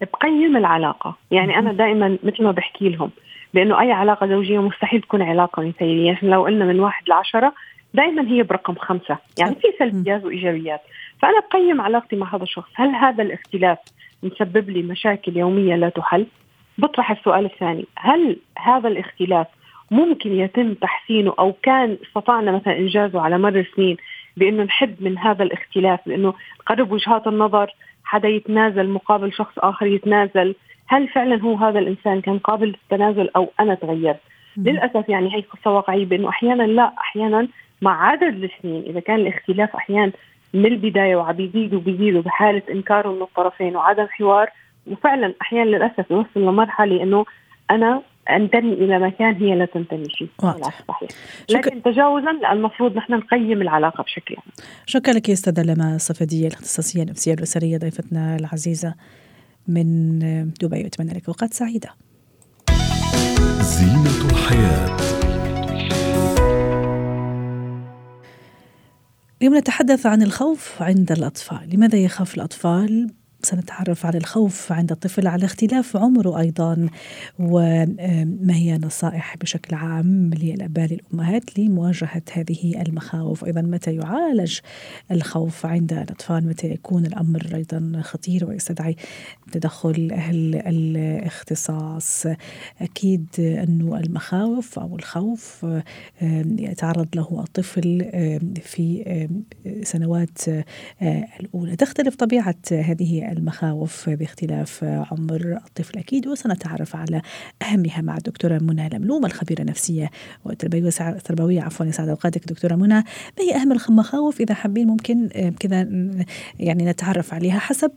بقيم 0.00 0.56
العلاقة. 0.56 1.16
يعني 1.30 1.58
أنا 1.58 1.72
دائما 1.72 2.18
مثل 2.22 2.44
ما 2.44 2.50
بحكي 2.50 2.88
لهم 2.88 3.10
بأنه 3.54 3.80
أي 3.80 3.92
علاقة 3.92 4.26
زوجية 4.26 4.58
مستحيل 4.58 5.00
تكون 5.00 5.22
علاقة 5.22 5.62
مثالية. 5.62 6.06
يعني 6.06 6.18
لو 6.22 6.44
قلنا 6.44 6.64
من 6.64 6.80
واحد 6.80 7.08
لعشرة 7.08 7.52
دائما 7.94 8.28
هي 8.28 8.42
برقم 8.42 8.74
خمسة. 8.74 9.18
يعني 9.38 9.54
في 9.54 9.66
سلبيات 9.78 10.24
وإيجابيات. 10.24 10.80
فأنا 11.22 11.40
بقيم 11.40 11.80
علاقتي 11.80 12.16
مع 12.16 12.34
هذا 12.34 12.42
الشخص. 12.42 12.70
هل 12.74 12.88
هذا 12.88 13.22
الاختلاف 13.22 13.78
مسبب 14.22 14.70
لي 14.70 14.82
مشاكل 14.82 15.36
يومية 15.36 15.76
لا 15.76 15.88
تحل؟ 15.88 16.26
بطرح 16.78 17.10
السؤال 17.10 17.44
الثاني. 17.44 17.86
هل 17.96 18.36
هذا 18.58 18.88
الاختلاف 18.88 19.46
ممكن 19.90 20.32
يتم 20.32 20.74
تحسينه 20.74 21.34
أو 21.38 21.52
كان 21.62 21.98
استطعنا 22.06 22.52
مثلا 22.52 22.78
إنجازه 22.78 23.20
على 23.20 23.38
مر 23.38 23.58
السنين 23.58 23.96
بأنه 24.36 24.62
نحد 24.62 24.96
من 25.00 25.18
هذا 25.18 25.42
الاختلاف 25.42 26.00
بأنه 26.06 26.34
نقرب 26.60 26.92
وجهات 26.92 27.26
النظر 27.26 27.70
حدا 28.04 28.28
يتنازل 28.28 28.88
مقابل 28.88 29.32
شخص 29.32 29.58
آخر 29.58 29.86
يتنازل. 29.86 30.54
هل 30.86 31.08
فعلا 31.08 31.42
هو 31.42 31.54
هذا 31.54 31.78
الإنسان 31.78 32.20
كان 32.20 32.38
قابل 32.38 32.66
للتنازل 32.66 33.30
أو 33.36 33.50
أنا 33.60 33.74
تغيرت؟ 33.74 34.20
للأسف 34.56 35.08
يعني 35.08 35.34
هي 35.36 35.40
قصة 35.40 35.70
واقعية 35.70 36.04
بأنه 36.06 36.28
أحيانا 36.28 36.62
لا 36.62 36.92
أحيانا 36.98 37.48
مع 37.82 38.06
عدد 38.06 38.44
السنين 38.44 38.82
إذا 38.86 39.00
كان 39.00 39.16
الاختلاف 39.16 39.76
أحيانا 39.76 40.12
من 40.54 40.66
البداية 40.66 41.16
وعم 41.16 41.32
بيزيد 41.32 41.74
وبيزيد 41.74 42.14
بحاله 42.16 42.62
انكار 42.70 43.08
من 43.08 43.22
الطرفين 43.22 43.76
وعدم 43.76 44.06
حوار. 44.10 44.50
وفعلا 44.86 45.34
أحيانا 45.42 45.70
للأسف 45.70 46.10
يوصل 46.10 46.40
لمرحلة 46.40 47.02
إنه 47.02 47.24
أنا 47.70 48.02
انتمي 48.30 48.72
إلى 48.72 48.98
مكان 48.98 49.34
هي 49.34 49.54
لا 49.54 49.64
تنتمي 49.64 50.08
فيه. 50.18 50.26
واضح. 50.42 50.84
صحيح. 50.88 51.10
لكن 51.50 51.70
شك... 51.70 51.84
تجاوزا 51.84 52.30
المفروض 52.52 52.96
نحن 52.96 53.12
نقيم 53.12 53.62
العلاقة 53.62 54.02
بشكل 54.04 54.34
عام. 54.36 54.46
شكرا 54.86 55.14
لك 55.14 55.28
يا 55.28 55.34
أستاذة 55.34 55.62
لما 55.62 55.96
الصفديه 55.96 56.48
الاختصاصية 56.48 57.02
النفسية 57.02 57.34
الأسرية 57.34 57.78
ضيفتنا 57.78 58.36
العزيزة 58.36 58.94
من 59.68 60.18
دبي 60.62 60.86
أتمنى 60.86 61.12
لك 61.12 61.28
أوقات 61.28 61.54
سعيدة. 61.54 61.88
زينة 63.60 64.30
الحياة. 64.30 64.96
اليوم 69.42 69.56
نتحدث 69.56 70.06
عن 70.06 70.22
الخوف 70.22 70.82
عند 70.82 71.12
الأطفال. 71.12 71.70
لماذا 71.74 71.98
يخاف 71.98 72.34
الأطفال؟ 72.34 73.10
سنتعرف 73.42 74.06
على 74.06 74.18
الخوف 74.18 74.72
عند 74.72 74.92
الطفل 74.92 75.26
على 75.26 75.44
اختلاف 75.44 75.96
عمره 75.96 76.38
أيضا. 76.38 76.88
وما 77.38 78.54
هي 78.54 78.78
نصائح 78.78 79.36
بشكل 79.36 79.76
عام 79.76 80.30
للاباء 80.34 80.86
للأمهات 80.86 81.58
لمواجهة 81.58 82.22
هذه 82.32 82.82
المخاوف؟ 82.82 83.44
أيضا 83.44 83.60
متى 83.62 83.94
يعالج 83.94 84.58
الخوف 85.10 85.66
عند 85.66 85.92
الأطفال؟ 85.92 86.46
متى 86.46 86.66
يكون 86.66 87.06
الأمر 87.06 87.48
أيضا 87.54 88.00
خطير 88.04 88.48
ويستدعي 88.48 88.96
تدخل 89.52 90.08
أهل 90.12 90.54
الاختصاص؟ 90.56 92.26
أكيد 92.80 93.26
انه 93.38 93.96
المخاوف 93.96 94.78
أو 94.78 94.96
الخوف 94.96 95.66
يتعرض 96.58 97.08
له 97.14 97.40
الطفل 97.40 98.10
في 98.62 99.04
سنوات 99.82 100.38
الأولى. 101.40 101.76
تختلف 101.76 102.14
طبيعة 102.14 102.56
هذه 102.72 103.29
المخاوف 103.30 104.10
باختلاف 104.10 104.84
عمر 104.84 105.58
الطفل 105.66 105.98
أكيد 105.98 106.26
وسنتعرف 106.26 106.96
على 106.96 107.22
أهمها 107.62 108.00
مع 108.00 108.16
الدكتورة 108.16 108.58
منى 108.62 108.88
لملوم 108.92 109.26
الخبيرة 109.26 109.60
النفسية 109.60 110.10
والتربوية 110.44 111.62
عفوا 111.62 111.86
يسعد 111.86 112.08
أوقاتك 112.08 112.48
دكتورة 112.48 112.74
منى. 112.74 112.94
ما 112.94 113.04
هي 113.40 113.56
أهم 113.56 113.72
المخاوف 113.72 114.40
إذا 114.40 114.54
حابين 114.54 114.86
ممكن 114.86 115.28
كذا 115.60 115.80
يعني 116.58 116.84
نتعرف 116.84 117.34
عليها 117.34 117.58
حسب 117.58 117.92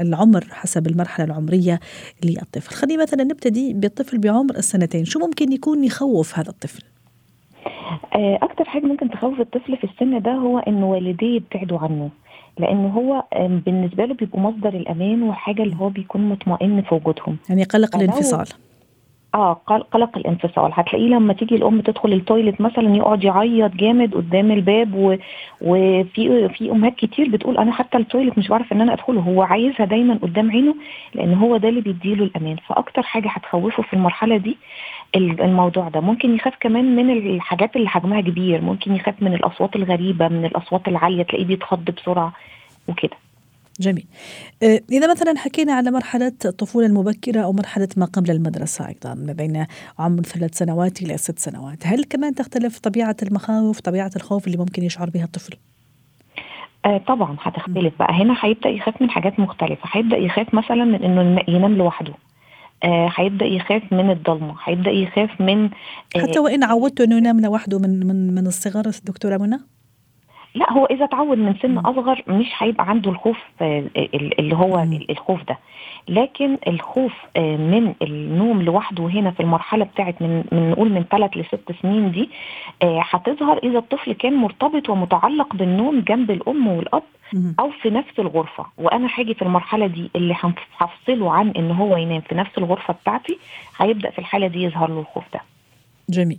العمر 0.00 0.44
حسب 0.50 0.86
المرحلة 0.86 1.26
العمرية 1.26 1.80
للطفل. 2.24 2.74
خلينا 2.74 3.02
مثلا 3.02 3.24
نبتدي 3.24 3.72
بالطفل 3.72 4.18
بعمر 4.18 4.56
السنتين. 4.56 5.04
شو 5.04 5.18
ممكن 5.18 5.52
يكون 5.52 5.84
يخوف 5.84 6.38
هذا 6.38 6.48
الطفل؟ 6.48 6.82
آه، 8.14 8.38
أكتر 8.42 8.64
حاجة 8.64 8.86
ممكن 8.86 9.10
تخوف 9.10 9.40
الطفل 9.40 9.76
في 9.76 9.84
السن 9.84 10.22
ده 10.22 10.32
هو 10.32 10.58
إن 10.58 10.82
والديه 10.82 11.36
يبتعدوا 11.36 11.78
عنه. 11.78 12.10
لأن 12.60 12.90
هو 12.90 13.24
بالنسبة 13.66 14.04
له 14.04 14.14
بيبقوا 14.14 14.40
مصدر 14.40 14.68
الأمان 14.68 15.22
وحاجة 15.22 15.62
اللي 15.62 15.76
هو 15.76 15.88
بيكون 15.88 16.28
مطمئن 16.28 16.82
في 16.82 16.94
وجودهم. 16.94 17.36
يعني 17.48 17.64
قلق 17.64 17.96
الانفصال. 17.96 18.46
آه 19.34 19.52
قلق 19.92 20.18
الانفصال. 20.18 20.70
هتلاقيه 20.74 21.06
لما 21.08 21.32
تيجي 21.32 21.54
الأم 21.54 21.80
تدخل 21.80 22.12
ال 22.12 22.19
toilet 22.19 22.60
مثلا 22.60 22.96
يقعد 22.96 23.24
يعيط 23.24 23.72
جامد 23.74 24.14
قدام 24.14 24.50
الباب 24.50 24.94
و... 24.94 25.16
وفي 25.60 26.48
في 26.48 26.70
أمهات 26.70 26.94
كتير 26.96 27.28
بتقول 27.30 27.58
أنا 27.58 27.72
حتى 27.72 27.98
ال 27.98 28.04
toilet 28.04 28.38
مش 28.38 28.48
بعرف 28.48 28.72
إن 28.72 28.80
أنا 28.80 28.92
أدخله. 28.92 29.20
هو 29.20 29.42
عايزها 29.42 29.86
دايما 29.86 30.14
قدام 30.22 30.50
عينه 30.50 30.74
لأن 31.14 31.34
هو 31.34 31.56
ده 31.56 31.68
اللي 31.68 31.80
بيديله 31.80 32.24
الأمان. 32.24 32.56
فأكتر 32.66 33.02
حاجة 33.02 33.28
هتخوفه 33.28 33.82
في 33.82 33.92
المرحلة 33.92 34.36
دي 34.36 34.56
الموضوع 35.16 35.88
ده. 35.88 36.00
ممكن 36.00 36.34
يخاف 36.34 36.54
كمان 36.60 36.96
من 36.96 37.10
الحاجات 37.10 37.76
اللي 37.76 37.88
حجمها 37.88 38.20
كبير. 38.20 38.60
ممكن 38.60 38.94
يخاف 38.96 39.22
من 39.22 39.34
الأصوات 39.34 39.76
الغريبة 39.76 40.28
من 40.28 40.44
الأصوات 40.44 40.88
العالية 40.88 41.22
تلاقيه 41.22 41.44
بيتخض 41.44 41.84
بسرعة 41.84 42.32
وكده. 42.88 43.16
جميل. 43.80 44.06
آه، 44.62 44.80
إذا 44.92 45.10
مثلا 45.10 45.34
حكينا 45.38 45.72
على 45.72 45.90
مرحلة 45.90 46.32
الطفولة 46.44 46.86
المبكرة 46.86 47.40
أو 47.40 47.52
مرحلة 47.52 47.88
ما 47.96 48.06
قبل 48.06 48.30
المدرسة 48.30 48.88
أيضا 48.88 49.14
ما 49.14 49.32
بين 49.32 49.66
عمر 49.98 50.22
ثلاث 50.22 50.54
سنوات 50.58 51.02
إلى 51.02 51.16
ست 51.16 51.38
سنوات 51.38 51.86
هل 51.86 52.04
كمان 52.04 52.34
تختلف 52.34 52.78
طبيعة 52.78 53.16
المخاوف 53.22 53.80
طبيعة 53.80 54.10
الخوف 54.16 54.46
اللي 54.46 54.58
ممكن 54.58 54.82
يشعر 54.82 55.10
بها 55.10 55.24
الطفل؟ 55.24 55.56
آه 56.84 56.98
طبعا 56.98 57.36
هتختلف 57.40 57.94
بقى. 57.98 58.12
هنا 58.14 58.36
هيبدأ 58.40 58.68
يخاف 58.68 59.02
من 59.02 59.10
حاجات 59.10 59.40
مختلفة. 59.40 59.88
هيبدأ 59.92 60.16
يخاف 60.16 60.54
مثلا 60.54 60.84
من 60.84 61.02
إنه 61.04 61.42
ينام 61.48 61.74
لوحده. 61.74 62.14
هيبدأ 63.16 63.46
يخاف 63.46 63.92
من 63.92 64.10
الضلمة 64.10 64.54
هيبدأ 64.64 64.90
يخاف 64.90 65.40
من 65.40 65.64
آه 66.16 66.20
حتى 66.20 66.38
وإن 66.38 66.64
عودته 66.64 67.04
انه 67.04 67.16
ينام 67.16 67.40
لوحده 67.40 67.78
من 67.78 68.06
من 68.06 68.34
من 68.34 68.46
الصغر 68.46 68.90
دكتورة 69.04 69.36
منى؟ 69.36 69.60
لا 70.54 70.72
هو 70.72 70.86
إذا 70.86 71.06
تعود 71.06 71.38
من 71.38 71.54
سن 71.62 71.78
أصغر 71.78 72.22
مش 72.28 72.46
هيبقى 72.58 72.88
عنده 72.90 73.10
الخوف 73.10 73.38
آه، 73.62 73.84
اللي 74.38 74.56
هو 74.56 74.86
الخوف 75.10 75.42
ده. 75.48 75.58
لكن 76.08 76.58
الخوف 76.68 77.12
آه، 77.36 77.56
من 77.56 77.94
النوم 78.02 78.62
لوحده 78.62 79.06
هنا 79.06 79.30
في 79.30 79.40
المرحلة 79.40 79.84
بتاعت 79.84 80.22
من 80.22 80.44
من 80.52 80.70
نقول 80.70 80.92
من 80.92 81.04
ثلاث 81.10 81.30
لست 81.36 81.72
سنين 81.82 82.10
دي 82.12 82.30
آه، 82.82 83.02
هتظهر 83.10 83.58
إذا 83.58 83.78
الطفل 83.78 84.12
كان 84.12 84.34
مرتبط 84.34 84.88
ومتعلق 84.90 85.54
بالنوم 85.56 86.00
جنب 86.00 86.30
الأم 86.30 86.66
والأب 86.68 87.02
أو 87.60 87.70
في 87.82 87.90
نفس 87.90 88.18
الغرفة. 88.18 88.66
وأنا 88.78 89.08
هاجي 89.18 89.34
في 89.34 89.42
المرحلة 89.42 89.86
دي 89.86 90.10
اللي 90.16 90.36
هفصله 90.78 91.32
عن 91.32 91.50
إن 91.50 91.70
هو 91.70 91.96
ينام 91.96 92.20
في 92.20 92.34
نفس 92.34 92.58
الغرفة 92.58 92.94
بتاعتي 92.94 93.38
هيبدأ 93.78 94.10
في 94.10 94.18
الحالة 94.18 94.46
دي 94.46 94.62
يظهر 94.62 94.88
له 94.90 95.00
الخوف 95.00 95.24
ده. 95.34 95.40
جميل. 96.08 96.38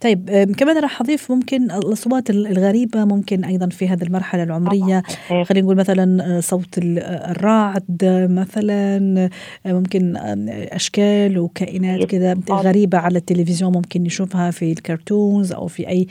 طيب 0.00 0.30
كمان 0.58 0.78
راح 0.78 1.00
أضيف 1.00 1.32
ممكن 1.32 1.62
الأصوات 1.70 2.30
الغريبة 2.30 3.04
ممكن 3.04 3.44
أيضا 3.44 3.68
في 3.68 3.88
هذه 3.88 4.02
المرحلة 4.02 4.42
العمرية. 4.42 5.02
خلينا 5.28 5.64
نقول 5.64 5.76
مثلا 5.76 6.36
آه، 6.36 6.40
صوت 6.40 6.78
الرعد 6.78 8.26
مثلا 8.30 8.96
آه، 9.66 9.72
ممكن 9.72 10.16
أشكال 10.72 11.38
وكائنات 11.38 12.04
كذا 12.04 12.36
غريبة 12.50 12.98
على 12.98 13.18
التلفزيون 13.18 13.72
ممكن 13.72 14.02
نشوفها 14.02 14.50
في 14.50 14.72
الكرتونز 14.72 15.52
أو 15.52 15.66
في 15.66 15.88
أي 15.88 16.06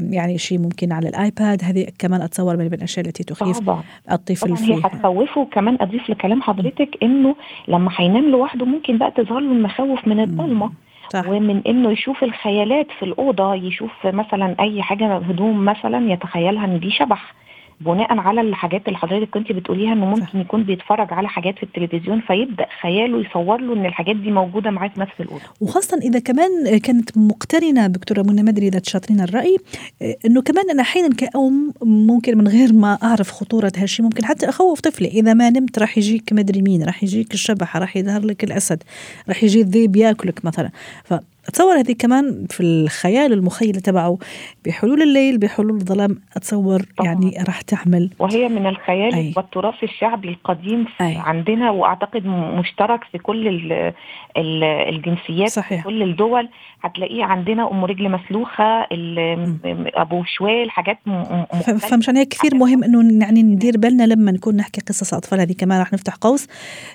يعني 0.00 0.38
شيء 0.38 0.58
ممكن 0.58 0.92
على 0.92 1.08
الآيباد. 1.08 1.64
هذه 1.64 1.86
كمان 1.98 2.22
أتصور 2.22 2.56
من 2.56 2.66
الأشياء 2.66 3.06
التي 3.06 3.24
تخيف 3.24 3.58
طبعا. 3.58 3.82
الطفل 4.12 4.46
طبعا 4.46 4.58
هي 4.58 4.80
هتخوفه. 4.84 5.44
كمان 5.52 5.78
أضيف 5.80 6.10
لكلام 6.10 6.42
حضرتك 6.42 6.88
إنه 7.02 7.34
لما 7.68 7.90
هينام 7.96 8.30
لوحده 8.30 8.66
ممكن 8.66 8.98
بقى 8.98 9.10
تظهر 9.10 9.40
له 9.40 9.52
المخاوف 9.52 10.08
من 10.08 10.20
الظلمه 10.20 10.70
صح. 11.08 11.24
ومن 11.26 11.62
إنه 11.66 11.90
يشوف 11.90 12.24
الخيالات 12.24 12.86
في 12.98 13.04
الأوضة 13.04 13.54
يشوف 13.54 14.06
مثلا 14.06 14.56
أي 14.60 14.82
حاجة 14.82 15.16
هدوم 15.16 15.64
مثلا 15.64 16.12
يتخيلها 16.12 16.64
إن 16.64 16.80
دي 16.80 16.90
شبح 16.90 17.34
بناء 17.80 18.18
على 18.18 18.40
الحاجات 18.40 18.86
اللي 18.86 18.98
حضرتك 18.98 19.30
كنت 19.30 19.52
بتقوليها 19.52 19.92
إنه 19.92 20.06
ممكن. 20.06 20.40
يكون 20.40 20.62
بيتفرج 20.62 21.12
على 21.12 21.28
حاجات 21.28 21.56
في 21.56 21.62
التلفزيون 21.62 22.20
فيبدأ 22.20 22.66
خياله 22.80 23.20
يصور 23.20 23.60
له 23.60 23.72
إن 23.72 23.86
الحاجات 23.86 24.16
دي 24.16 24.30
موجودة 24.30 24.70
معاه 24.70 24.88
في 24.88 25.00
نفس 25.00 25.12
الأوضة 25.20 25.42
وخاصة 25.60 25.98
إذا 25.98 26.18
كمان 26.18 26.78
كانت 26.78 27.18
مقترنة 27.18 27.86
دكتورة 27.86 28.22
منى 28.22 28.42
مدري 28.42 28.68
إذا 28.68 28.78
تشاطرين 28.78 29.20
الرأي 29.20 29.56
إنه 30.26 30.42
كمان 30.42 30.70
أنا 30.70 30.82
أحيانا 30.82 31.14
كأم 31.14 31.72
ممكن 31.82 32.38
من 32.38 32.48
غير 32.48 32.72
ما 32.72 32.98
أعرف 33.02 33.30
خطورة 33.30 33.72
هالشيء 33.76 34.04
ممكن 34.04 34.24
حتى 34.24 34.48
أخوف 34.48 34.80
طفلي 34.80 35.08
إذا 35.08 35.34
ما 35.34 35.50
نمت 35.50 35.78
راح 35.78 35.98
يجيك 35.98 36.32
مدري 36.32 36.62
مين 36.62 36.82
راح 36.84 37.02
يجيك 37.02 37.34
الشبح 37.34 37.76
راح 37.76 37.96
يظهر 37.96 38.24
لك 38.24 38.44
الأسد 38.44 38.82
راح 39.28 39.44
يجي 39.44 39.60
الذئب 39.60 39.96
يأكلك 39.96 40.44
مثلا 40.44 40.70
ف 41.04 41.14
أتصور 41.48 41.78
هذه 41.78 41.92
كمان 41.92 42.46
في 42.50 42.60
الخيال 42.62 43.32
المخيل 43.32 43.74
تبعه 43.74 44.18
بحلول 44.66 45.02
الليل 45.02 45.38
بحلول 45.38 45.70
الظلام 45.70 46.18
أتصور 46.36 46.82
طبعا. 46.96 47.08
يعني 47.08 47.44
راح 47.48 47.60
تعمل 47.60 48.10
وهي 48.18 48.48
من 48.48 48.66
الخيال 48.66 49.14
أي. 49.14 49.34
والتراث 49.36 49.74
الشعبي 49.82 50.28
القديم 50.28 50.86
أي. 51.00 51.16
عندنا 51.16 51.70
وأعتقد 51.70 52.26
مشترك 52.26 53.04
في 53.12 53.18
كل 53.18 53.48
ال 53.48 53.72
ال 54.36 54.64
الجنسيات 54.64 55.48
صحيح. 55.48 55.82
في 55.82 55.88
كل 55.88 56.02
الدول 56.02 56.48
هتلاقيه 56.82 57.24
عندنا 57.24 57.70
أم 57.70 57.84
رجل 57.84 58.10
مسلوخة 58.10 58.86
أبو 59.94 60.24
شوال 60.24 60.70
حاجات 60.70 60.98
فمشان 61.90 62.16
هيك 62.16 62.28
كثير 62.28 62.54
مهم 62.54 62.84
إنه 62.84 63.24
يعني 63.24 63.42
ندير 63.42 63.78
بالنا 63.78 64.02
لما 64.06 64.32
نكون 64.32 64.56
نحكي 64.56 64.80
قصص 64.80 65.14
أطفال 65.14 65.40
هذه 65.40 65.52
كمان 65.52 65.78
راح 65.78 65.92
نفتح 65.92 66.14
قوس 66.14 66.46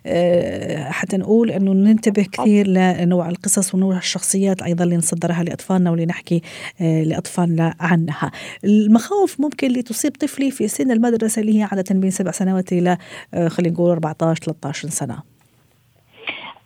أه 0.05 0.89
حتى 0.89 1.17
نقول 1.17 1.51
إنه 1.51 1.73
ننتبه 1.73 2.25
كثير 2.31 2.67
لنوع 2.67 3.29
القصص 3.29 3.75
ونوع 3.75 3.97
الشخصيه 3.97 4.42
الشخصيات 4.43 4.61
أيضا 4.61 4.83
اللي 4.83 4.97
نصدرها 4.97 5.43
لأطفالنا 5.43 5.91
واللي 5.91 6.05
نحكي 6.05 6.41
آه، 6.81 7.03
لأطفالنا 7.03 7.73
عنها. 7.79 8.31
المخاوف 8.63 9.41
ممكن 9.41 9.67
اللي 9.67 9.81
تصيب 9.81 10.11
طفلي 10.11 10.51
في 10.51 10.67
سن 10.67 10.91
المدرسة 10.91 11.41
اللي 11.41 11.59
هي 11.59 11.63
عادة 11.63 11.95
بين 11.95 12.09
سبع 12.09 12.31
سنوات 12.31 12.73
إلى 12.73 12.97
آه، 13.33 13.47
خلينا 13.47 13.73
نقول 13.73 13.91
14 13.91 14.43
13 14.43 14.89
سنة. 14.89 15.17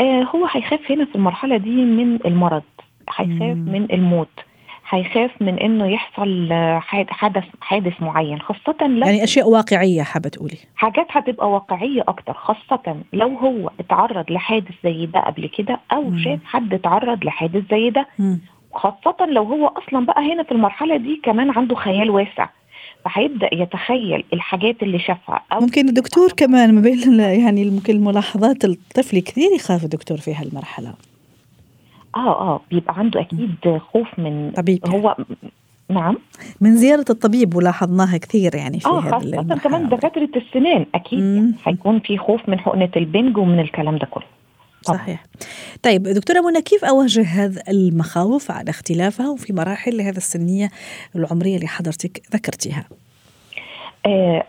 آه، 0.02 0.24
هو 0.36 0.46
هيخاف 0.46 0.92
هنا 0.92 1.06
في 1.06 1.16
المرحلة 1.16 1.58
دي 1.58 1.70
من 1.70 2.26
المرض 2.26 2.64
هيخاف 3.18 3.58
من 3.58 3.92
الموت. 3.94 4.30
هيخاف 4.90 5.32
من 5.42 5.60
إنه 5.60 5.88
يحصل 5.88 6.50
حدث 7.10 7.44
حادث 7.62 7.94
معين 8.02 8.40
خاصة 8.40 8.88
لو 8.88 9.06
يعني 9.08 9.24
أشياء 9.24 9.50
واقعية 9.50 10.04
حابة 10.04 10.30
تقولي 10.30 10.58
حاجات 10.76 11.08
هتبقى 11.10 11.50
واقعية 11.52 12.02
أكتر 12.08 12.34
خاصة 12.34 12.96
لو 13.14 13.28
هو 13.38 13.72
اتعرض 13.80 14.32
لحادث 14.32 14.74
زي 14.84 15.06
ده 15.06 15.20
قبل 15.20 15.50
كده 15.58 15.80
أو 15.92 16.04
مم. 16.10 16.18
شاف 16.24 16.40
حد 16.46 16.74
اتعرض 16.74 17.24
لحادث 17.26 17.64
زي 17.72 17.90
ده 17.90 18.08
مم. 18.20 18.40
خاصة 18.74 19.26
لو 19.26 19.44
هو 19.44 19.68
أصلا 19.68 20.06
بقى 20.06 20.34
هنا 20.34 20.44
في 20.44 20.52
المرحلة 20.52 20.98
دي 20.98 21.22
كمان 21.24 21.50
عنده 21.50 21.76
خيال 21.76 22.10
واسع 22.10 22.50
فهيبدأ 23.06 23.50
يتخيل 23.54 24.24
الحاجات 24.34 24.84
اللي 24.84 25.00
شافها 25.00 25.42
أو 25.54 25.60
ممكن 25.60 25.90
الدكتور 25.90 26.32
كمان 26.38 26.76
ما 26.76 26.82
بين 26.82 27.20
يعني 27.20 27.66
ممكن 27.70 28.04
ملاحظات 28.04 28.66
الطفل 28.66 29.20
كثير 29.20 29.52
يخاف 29.56 29.84
الدكتور 29.84 30.18
في 30.18 30.34
هالمرحلة 30.36 30.94
آه 32.18 32.42
آه 32.42 32.62
بيبقى 32.72 33.00
عنده 33.00 33.22
أكيد 33.22 33.80
خوف 33.92 34.08
من 34.18 34.52
طبيب. 34.52 34.80
هو 34.88 35.16
نعم. 35.90 36.18
من 36.62 36.78
زيارة 36.78 37.06
الطبيب 37.10 37.56
ولاحظناها 37.56 38.18
كثير 38.18 38.56
يعني 38.56 38.80
في 38.80 38.88
آه 38.88 39.02
خاصة 39.02 39.58
كمان 39.64 39.90
دكاترة 39.90 40.30
السنان 40.36 40.86
أكيد 40.96 41.20
يعني 41.20 41.54
حيكون 41.64 42.00
في 42.00 42.18
خوف 42.18 42.50
من 42.50 42.60
حقنة 42.60 42.90
البنج 42.96 43.38
ومن 43.38 43.60
الكلام 43.60 43.98
ده 43.98 44.06
كله. 44.06 44.24
طبعا. 44.86 44.98
صحيح. 44.98 45.24
طيب 45.84 46.04
دكتورة 46.04 46.42
منى 46.42 46.62
كيف 46.62 46.86
أواجه 46.86 47.22
هذه 47.24 47.62
المخاوف 47.70 48.52
على 48.52 48.70
اختلافها 48.70 49.30
وفي 49.30 49.54
مراحل 49.54 49.98
لهذا 49.98 50.18
السنية 50.18 50.70
العمرية 51.16 51.56
اللي 51.56 51.68
حضرتك 51.68 52.22
ذكرتيها؟ 52.34 52.88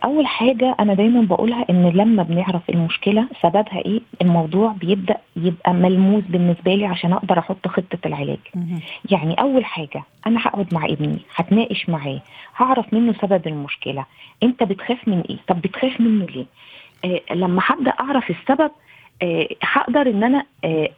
أول 0.05 0.27
حاجة 0.27 0.77
أنا 0.81 0.95
دايما 0.95 1.21
بقولها 1.23 1.65
إن 1.71 1.89
لما 1.89 2.23
بنعرف 2.23 2.71
المشكلة 2.71 3.29
سببها 3.43 3.79
إيه 3.87 4.01
الموضوع 4.23 4.73
بيبدأ 4.73 5.17
يبقى 5.37 5.73
ملموس 5.75 6.25
بالنسبة 6.29 6.75
لي 6.75 6.87
عشان 6.87 7.13
أقدر 7.13 7.39
أحط 7.39 7.69
خطة 7.69 7.99
العلاج. 8.07 8.39
يعني 9.11 9.35
أول 9.35 9.65
حاجة 9.65 10.03
أنا 10.27 10.41
هقعد 10.41 10.75
مع 10.75 10.85
ابني 10.87 11.19
هتناقش 11.35 11.89
معاه 11.89 12.21
هعرف 12.57 12.95
منه 12.95 13.13
سبب 13.23 13.47
المشكلة. 13.47 14.05
أنت 14.43 14.63
بتخاف 14.63 15.09
من 15.09 15.21
إيه؟ 15.31 15.37
طب 15.49 15.61
بتخاف 15.61 16.01
منه 16.01 16.27
ليه؟ 16.27 16.47
آه 17.05 17.35
لما 17.35 17.63
هبدأ 17.67 17.91
أعرف 17.91 18.31
السبب 18.31 18.71
آه 19.23 19.49
هقدر 19.63 20.01
إن 20.11 20.25
أنا 20.25 20.45
آه 20.65 20.89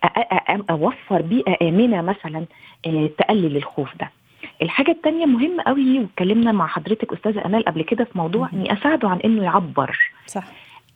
أوفر 0.71 1.23
بيئه 1.23 1.69
آمنة 1.69 2.02
مثلا 2.02 2.45
آه 2.87 3.11
تقلل 3.19 3.57
الخوف 3.57 3.97
ده. 4.00 4.11
الحاجة 4.62 4.90
الثانية 4.90 5.26
مهمه 5.26 5.62
قوي 5.62 5.98
واتكلمنا 5.98 6.52
مع 6.52 6.66
حضرتك 6.66 7.12
أستاذة 7.12 7.46
أمال 7.46 7.64
قبل 7.64 7.82
كده 7.82 8.04
في 8.04 8.18
موضوع 8.18 8.48
إني 8.52 8.72
أساعده 8.72 9.08
عن 9.08 9.18
إنه 9.18 9.42
يعبر. 9.42 9.98
صح. 10.26 10.44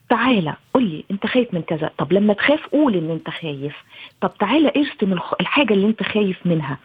تعالى 0.08 0.54
قول 0.74 0.84
لي 0.84 1.04
أنت 1.10 1.26
خايف 1.26 1.54
من 1.54 1.62
كذا. 1.62 1.90
طب 1.98 2.12
لما 2.12 2.34
تخاف 2.34 2.66
قول 2.66 2.94
إن 2.94 3.10
أنت 3.10 3.30
خايف. 3.30 3.76
طب 4.20 4.30
تعالى 4.38 4.72
ارسم 4.76 5.18
الحاجة 5.40 5.72
اللي 5.74 5.86
أنت 5.86 6.02
خايف 6.02 6.46
منها. 6.46 6.78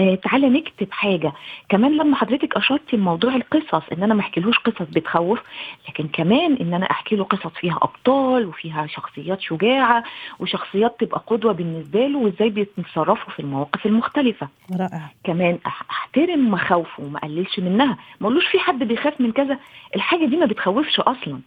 آه 0.00 0.14
تعالى 0.14 0.48
نكتب 0.48 0.88
حاجة. 0.90 1.32
كمان 1.68 1.96
لما 1.96 2.16
حضرتك 2.16 2.56
أشرتي 2.56 2.96
لموضوع 2.96 3.34
القصص 3.36 3.82
إن 3.92 4.02
أنا 4.02 4.14
ما 4.14 4.20
احكيلوش 4.20 4.58
قصص 4.58 4.82
بتخوف 4.90 5.40
لكن 5.88 6.08
كمان 6.08 6.56
إن 6.60 6.74
أنا 6.74 6.90
أحكي 6.90 7.16
له 7.16 7.24
قصص 7.24 7.52
فيها 7.60 7.78
أبطال 7.82 8.46
وفيها 8.46 8.86
شخصيات 8.86 9.40
شجاعة 9.40 10.04
وشخصيات 10.38 11.00
تبقى 11.00 11.22
قدوة 11.26 11.52
بالنسبة 11.52 12.06
له 12.06 12.18
وإزاي 12.18 12.50
بيتصرفوا 12.50 13.32
في 13.32 13.40
المواقف 13.40 13.86
المختلفة. 13.86 14.48
رائع. 14.80 15.10
كمان 15.24 15.58
أحترم 15.66 16.50
مخاوفه 16.50 17.02
وما 17.02 17.18
اقللش 17.18 17.58
منها. 17.60 17.98
ما 18.20 18.26
أقولوش 18.26 18.46
في 18.46 18.58
حد 18.58 18.78
بيخاف 18.84 19.20
من 19.20 19.32
كذا. 19.32 19.58
الحاجة 19.96 20.26
دي 20.26 20.36
ما 20.36 20.46
بتخوفش 20.46 21.00
أصلا. 21.00 21.40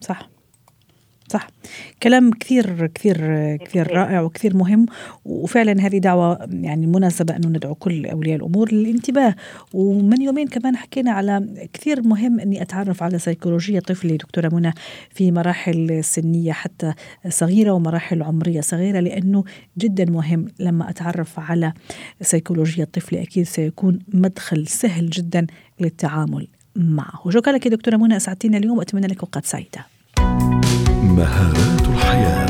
صح. 0.00 0.18
صح. 1.28 1.48
كلام 2.02 2.30
كثير 2.30 2.86
كثير 2.86 3.16
كثير 3.56 3.92
رائع 3.92 4.20
وكثير 4.20 4.56
مهم 4.56 4.86
وفعلا 5.24 5.86
هذه 5.86 5.98
دعوة 5.98 6.48
يعني 6.50 6.86
مناسبة 6.86 7.36
أنه 7.36 7.48
ندعو 7.48 7.74
كل 7.74 8.06
أولياء 8.06 8.36
الأمور 8.36 8.72
للانتباه. 8.72 9.34
ومن 9.74 10.22
يومين 10.22 10.48
كمان 10.48 10.76
حكينا 10.76 11.10
على 11.10 11.68
كثير 11.72 12.02
مهم 12.02 12.40
أني 12.40 12.62
أتعرف 12.62 13.02
على 13.02 13.18
سيكولوجية 13.18 13.80
طفلي 13.80 14.16
دكتورة 14.16 14.54
منى 14.54 14.72
في 15.10 15.32
مراحل 15.32 16.04
سنية 16.04 16.52
حتى 16.52 16.92
صغيرة 17.28 17.70
ومراحل 17.70 18.22
عمرية 18.22 18.60
صغيرة 18.60 19.00
لأنه 19.00 19.44
جدا 19.78 20.04
مهم 20.04 20.46
لما 20.60 20.90
أتعرف 20.90 21.40
على 21.40 21.72
سيكولوجية 22.20 22.84
طفلي 22.84 23.22
أكيد 23.22 23.44
سيكون 23.44 23.98
مدخل 24.08 24.66
سهل 24.66 25.10
جدا 25.10 25.46
للتعامل 25.80 26.48
معه. 26.76 27.30
شكرا 27.30 27.52
لك 27.52 27.68
دكتورة 27.68 27.96
منى 27.96 28.16
أسعدتينا 28.16 28.58
اليوم 28.58 28.78
وأتمنى 28.78 29.06
لك 29.06 29.20
أوقات 29.20 29.46
سعيدة. 29.46 29.97
مهارات 31.18 31.88
الحياة. 31.88 32.46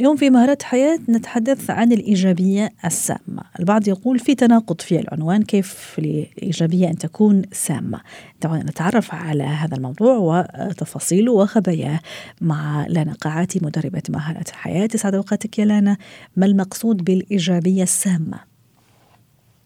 اليوم 0.00 0.16
في 0.16 0.30
مهارات 0.30 0.62
حياة 0.62 0.98
نتحدث 1.08 1.70
عن 1.70 1.92
الإيجابية 1.92 2.70
السامة. 2.84 3.42
البعض 3.60 3.88
يقول 3.88 4.18
في 4.18 4.34
تناقض 4.34 4.80
في 4.80 5.00
العنوان 5.00 5.42
كيف 5.42 5.96
الإيجابية 5.98 6.88
أن 6.88 6.98
تكون 6.98 7.42
سامة. 7.52 8.00
طبعا 8.40 8.58
نتعرف 8.58 9.14
على 9.14 9.44
هذا 9.44 9.76
الموضوع 9.76 10.16
وتفاصيله 10.16 11.32
وخباياه 11.32 12.00
مع 12.40 12.86
لانا 12.88 13.12
قاعاتي 13.12 13.60
مدربة 13.62 14.02
مهارات 14.08 14.48
الحياة. 14.48 14.86
تسعد 14.86 15.14
أوقاتك 15.14 15.58
يا 15.58 15.64
لانا 15.64 15.96
ما 16.36 16.46
المقصود 16.46 17.04
بالإيجابية 17.04 17.82
السامة؟ 17.82 18.38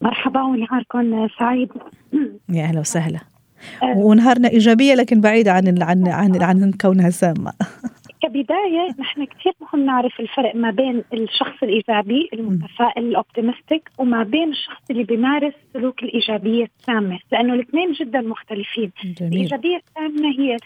مرحبا 0.01 0.43
ونهاركم 0.43 1.29
سعيد. 1.39 1.69
يا 2.49 2.65
أهلا 2.65 2.81
وسهلا. 2.81 3.21
ونهارنا 3.97 4.49
إيجابية 4.49 4.95
لكن 4.95 5.21
بعيدة 5.21 5.53
عن 5.53 5.83
عن 5.83 6.09
عن, 6.09 6.43
عن 6.43 6.73
كونها 6.81 7.11
سامة. 7.11 7.53
كبداية 8.23 8.95
نحن 8.99 9.25
كثير 9.25 9.53
مهم 9.61 9.87
نعرف 9.87 10.21
الفرق 10.21 10.57
ما 10.57 10.71
بين 10.71 11.05
الشخص 11.13 11.63
الإيجابي 11.63 12.29
المتفائل 12.33 13.05
الأوبتيمستيك 13.05 13.91
وما 13.99 14.23
بين 14.23 14.51
الشخص 14.51 14.83
اللي 14.91 15.05
بيمارس 15.05 15.55
سلوك 15.73 16.03
الإيجابية 16.03 16.71
السامة 16.81 17.19
لأنه 17.33 17.55
الاثنين 17.55 17.93
جدا 17.93 18.21
مختلفين. 18.21 18.93
جميل. 19.05 19.33
الإيجابية 19.33 19.77
السامة 19.77 20.29
هي 20.39 20.57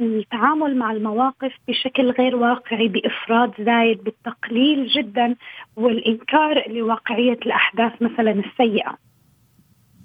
التعامل 0.00 0.76
مع 0.76 0.92
المواقف 0.92 1.52
بشكل 1.68 2.10
غير 2.10 2.36
واقعي 2.36 2.88
بافراد 2.88 3.52
زايد 3.60 4.04
بالتقليل 4.04 4.86
جدا 4.86 5.36
والإنكار 5.76 6.70
لواقعية 6.70 7.38
الأحداث 7.46 7.92
مثلا 8.02 8.30
السيئة. 8.30 8.96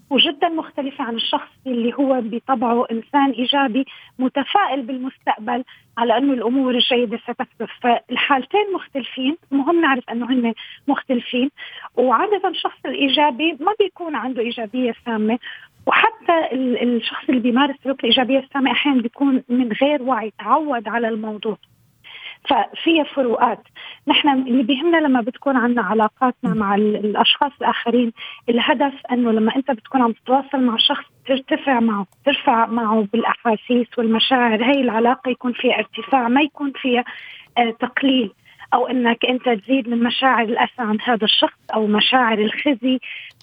وجدا 0.10 0.50
مختلفة 0.50 1.04
عن 1.04 1.16
الشخص 1.16 1.50
اللي 1.68 1.94
هو 1.94 2.22
بطبعه 2.22 2.86
إنسان 2.92 3.32
إيجابي 3.32 3.86
متفائل 4.20 4.82
بالمستقبل 4.82 5.63
على 5.98 6.18
أنه 6.18 6.34
الأمور 6.34 6.74
الجيدة 6.75 7.18
ستكتف 7.18 7.70
فالحالتين 7.82 8.74
مختلفين 8.75 9.38
مهم 9.51 9.82
نعرف 9.82 10.10
أنه 10.10 10.32
هن 10.32 10.54
مختلفين. 10.88 11.50
وعادة 11.98 12.50
الشخص 12.50 12.78
الإيجابي 12.86 13.58
ما 13.60 13.74
بيكون 13.80 14.16
عنده 14.16 14.42
إيجابية 14.42 14.94
سامة. 15.06 15.39
وحتى 15.88 16.50
الشخص 16.82 17.30
اللي 17.30 17.42
بيمارس 17.42 17.75
سلوك 17.84 18.00
الإيجابية 18.00 18.39
السامة 18.39 18.72
أحيانا 18.72 19.01
بيكون 19.01 19.44
من 19.50 19.72
غير 19.82 20.01
وعي 20.01 20.34
تعود 20.39 20.88
على 20.88 21.08
الموضوع. 21.10 21.58
ففيها 22.48 23.03
فروقات. 23.03 23.60
نحن 24.08 24.29
اللي 24.29 24.63
بيهمنا 24.63 24.98
لما 24.98 25.22
بتكون 25.22 25.58
عندنا 25.58 25.81
علاقاتنا 25.81 26.53
مع 26.53 26.75
الأشخاص 26.75 27.51
الآخرين 27.62 28.12
الهدف 28.50 28.93
إنه 29.12 29.31
لما 29.31 29.55
أنت 29.55 29.72
بتكون 29.72 30.01
عم 30.01 30.12
تتواصل 30.12 30.60
مع 30.62 30.77
شخص 30.77 31.05
ترتفع 31.27 31.79
معه 31.79 32.05
ترفع 32.25 32.65
معه 32.65 33.08
بالأحاسيس 33.13 33.88
والمشاعر 33.98 34.63
هي 34.63 34.81
العلاقة 34.81 35.31
يكون 35.31 35.53
فيها 35.53 35.79
ارتفاع 35.79 36.27
ما 36.27 36.41
يكون 36.41 36.72
فيها 36.75 37.03
آه 37.58 37.72
تقليل 37.79 38.31
أو 38.74 38.88
إنك 38.88 39.25
أنت 39.25 39.50
تزيد 39.50 39.89
من 39.89 40.03
مشاعر 40.03 40.43
الأسى 40.43 40.74
عند 40.79 41.00
هذا 41.03 41.25
الشخص 41.25 41.60
أو 41.74 41.88
مشاعر 41.88 42.39
الخزي 42.39 43.00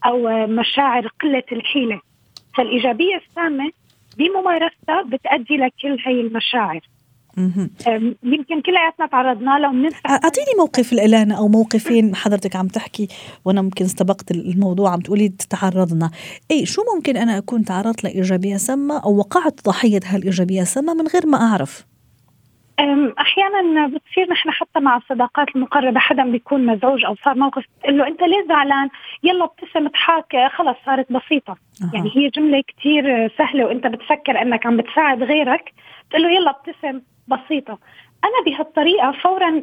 أو 0.07 0.47
مشاعر 0.47 1.07
قلة 1.23 1.43
الحيلة. 1.53 2.01
فالإيجابية 2.57 3.17
السامة 3.17 3.71
بممارستها 4.19 5.03
بتأدي 5.03 5.57
لكل 5.57 5.97
هي 6.05 6.21
المشاعر. 6.21 6.81
يمكن 8.23 8.61
كلياتنا 8.61 9.07
تعرضنا 9.11 9.59
له 9.59 9.69
وبننسى 9.69 9.97
أعطيني 10.09 10.53
موقف 10.59 10.93
الان 10.93 11.33
أو 11.33 11.49
موقفين 11.49 12.15
حضرتك 12.15 12.57
عم 12.57 12.69
تحكي 12.69 13.09
وأنا 13.45 13.63
ممكن 13.63 13.85
استبقت 13.85 14.31
الموضوع 14.31 14.91
عم 14.91 15.01
تقولي 15.01 15.29
تعرضنا. 15.51 16.11
اي 16.51 16.67
شو 16.67 16.83
ممكن 16.95 17.17
أنا 17.17 17.39
أكون 17.39 17.65
تعرضت 17.65 18.05
لإيجابية 18.05 18.57
سامه 18.57 19.03
أو 19.05 19.17
وقعت 19.17 19.61
ضحية 19.65 20.01
هالإيجابية 20.07 20.63
السامه 20.63 20.95
من 20.95 21.07
غير 21.07 21.27
ما 21.27 21.39
أعرف؟ 21.39 21.87
أحيانا 23.21 23.87
بتصير 23.87 24.31
نحن 24.31 24.51
حتى 24.51 24.81
مع 24.81 24.97
الصداقات 24.97 25.57
المقربة 25.57 26.01
حدا 26.01 26.25
بيكون 26.25 26.67
مزعوج 26.67 27.05
أو 27.05 27.15
صار 27.25 27.39
موقف 27.39 27.65
تقول 27.83 27.99
له 27.99 28.07
أنت 28.07 28.21
ليه 28.21 28.47
زعلان؟ 28.49 28.89
يلا 29.23 29.45
ابتسم 29.45 29.87
اضحك 29.87 30.37
خلص 30.57 30.77
صارت 30.87 31.13
بسيطة. 31.13 31.53
أه. 31.53 31.91
يعني 31.95 32.11
هي 32.17 32.29
جملة 32.29 32.63
كثير 32.79 33.33
سهلة 33.39 33.65
وأنت 33.67 33.87
بتفكر 33.87 34.43
أنك 34.43 34.67
عم 34.67 34.77
بتساعد 34.77 35.23
غيرك 35.23 35.73
تقول 36.11 36.23
له 36.23 36.31
يلا 36.31 36.51
ابتسم. 36.51 37.01
بسيطة. 37.29 37.79
أنا 38.25 38.45
بهالطريقة 38.47 39.13
فورا 39.13 39.63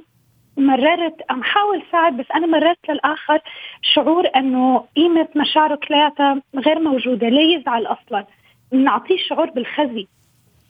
مررت 0.58 1.15
عم 1.30 1.43
حاول 1.43 1.84
ساعد 1.91 2.17
بس 2.17 2.26
أنا 2.36 2.47
مررت 2.47 2.89
للآخر 2.89 3.39
شعور 3.82 4.28
إنه 4.36 4.86
قيمة 4.95 5.28
مشاعره 5.36 5.76
كلياتها 5.76 6.41
غير 6.56 6.80
موجودة. 6.80 7.30
ليه 7.30 7.58
يزعل 7.58 7.86
أصلا. 7.86 8.26
بنعطيه 8.71 9.17
شعور 9.17 9.49
بالخزي. 9.49 10.08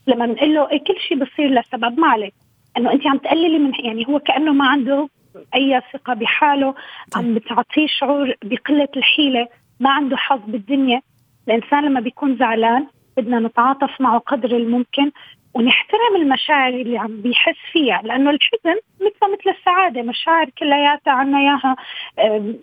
لما 0.08 0.25
بنقول 0.25 0.53
له 0.53 0.71
إيه 0.71 0.84
كل 0.84 0.95
شيء 1.08 1.17
بصير 1.17 1.60
لسبب. 1.60 1.99
ما 1.99 2.08
عليك. 2.08 2.34
إنه 2.77 2.91
أنت 2.91 3.08
عم 3.08 3.17
تقللي 3.17 3.60
من 3.60 3.71
يعني 3.84 4.08
هو 4.08 4.19
كأنه 4.19 4.53
ما 4.53 4.67
عنده 4.67 5.10
أي 5.56 5.82
ثقة 5.93 6.13
بحاله. 6.13 6.75
عم 7.15 7.34
بتعطيه 7.34 7.88
شعور 7.88 8.34
بقلة 8.43 8.89
الحيلة. 8.97 9.47
ما 9.79 9.89
عنده 9.89 10.17
حظ 10.17 10.41
بالدنيا. 10.47 11.01
الإنسان 11.47 11.86
لما 11.86 11.99
بيكون 11.99 12.38
زعلان 12.38 12.88
بدنا 13.17 13.39
نتعاطف 13.39 14.01
معه 14.01 14.19
قدر 14.19 14.58
الممكن. 14.58 15.12
ونحترم 15.54 16.16
المشاعر 16.16 16.74
اللي 16.74 16.98
عم 16.98 17.22
بيحس 17.22 17.56
فيها 17.72 18.02
لأنه 18.04 18.30
الحزن 18.30 18.80
مثل 19.02 19.34
مثل 19.34 19.58
السعادة 19.60 20.02
مشاعر 20.02 20.50
كلياتها 20.50 21.13
عنا 21.13 21.38
إياها 21.38 21.76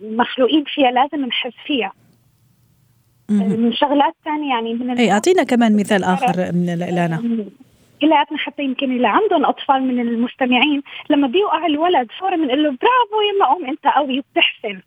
مخلوقين 0.03 0.63
فيها 0.63 0.91
لازم 0.91 1.25
نحس 1.25 1.53
فيها. 1.65 1.93
من 3.29 3.73
شغلات 3.73 4.13
ثانية 4.25 4.49
يعني 4.49 4.73
من 4.73 4.97
إي 4.97 5.11
أعطينا 5.11 5.43
كمان 5.43 5.75
مثال 5.75 6.03
آخر 6.03 6.51
من 6.53 6.65
لانا 6.65 7.23
كلياتنا 8.01 8.37
حتى 8.37 8.63
يمكن 8.63 8.91
اللي 8.91 9.07
عندهم 9.07 9.45
أطفال 9.45 9.81
من 9.83 9.99
المستمعين 9.99 10.81
لما 11.09 11.27
بيوقع 11.27 11.65
الولد 11.65 12.07
فورا 12.19 12.35
بنقول 12.35 12.63
له 12.63 12.69
برافو 12.69 13.21
يما 13.35 13.45
قوم 13.45 13.65
أنت 13.65 13.87
قوي 13.87 14.19
وبتحسن. 14.19 14.81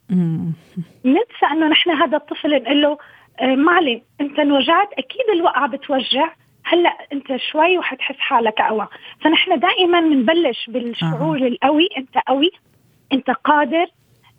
ننسى 1.04 1.46
إنه 1.52 1.68
نحن 1.68 1.90
هذا 1.90 2.16
الطفل 2.16 2.62
نقول 2.62 2.82
له 2.82 2.98
آه، 3.40 3.54
ما 3.54 3.72
عليه 3.72 4.02
أنت 4.20 4.38
انوجعت 4.38 4.92
أكيد 4.92 5.30
الوقعة 5.34 5.68
بتوجع. 5.68 6.28
هلا 6.64 6.96
انت 7.12 7.36
شوي 7.52 7.78
وحتحس 7.78 8.16
حالك 8.18 8.60
أقوى. 8.60 8.88
فنحن 9.20 9.58
دائما 9.58 10.00
بنبلش 10.00 10.70
بالشعور 10.70 11.42
آه. 11.42 11.48
القوي 11.48 11.88
أنت 11.98 12.18
قوي 12.26 12.50
أنت 13.12 13.30
قادر 13.30 13.86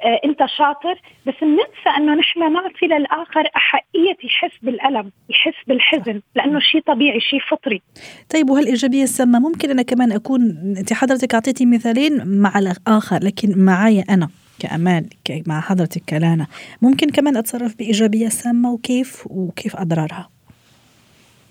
آه، 0.01 0.19
أنت 0.25 0.39
شاطر 0.57 1.01
بس 1.27 1.33
بننسى 1.41 1.89
إنه 1.97 2.15
نحن 2.15 2.53
نعطي 2.53 2.85
للآخر 2.85 3.49
أحقية 3.55 4.17
يحس 4.23 4.51
بالألم 4.61 5.11
يحس 5.29 5.53
بالحزن 5.67 6.21
لأنه 6.35 6.59
شيء 6.59 6.81
طبيعي 6.81 7.19
شيء 7.19 7.39
فطري. 7.39 7.81
طيب 8.29 8.49
وهالإيجابية 8.49 9.03
السامة 9.03 9.39
ممكن 9.39 9.69
أنا 9.69 9.81
كمان 9.81 10.11
أكون 10.11 10.41
أنت 10.77 10.93
حضرتك 10.93 11.33
أعطيتي 11.33 11.65
مثالين 11.65 12.41
مع 12.41 12.59
الآخر 12.59 13.19
لكن 13.23 13.65
معي 13.65 14.01
أنا 14.01 14.29
كأمان 14.59 15.09
مع 15.47 15.61
حضرتك 15.61 16.01
كلانا. 16.09 16.47
ممكن 16.81 17.09
كمان 17.09 17.37
أتصرف 17.37 17.75
بإيجابية 17.77 18.29
سامة 18.29 18.71
وكيف 18.71 19.23
وكيف 19.29 19.75
أضرارها؟ 19.75 20.34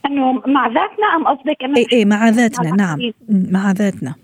أنه 0.07 0.43
مع 0.47 0.67
ذاتنا 0.67 1.07
أم 1.17 1.27
قصدك 1.27 1.65
أنه 1.65 1.77
اي 1.77 1.87
اي 1.93 2.05
مع 2.05 2.29
ذاتنا 2.29 2.71
نعم. 2.71 3.13
مع 3.29 3.73
ذاتنا. 3.73 4.15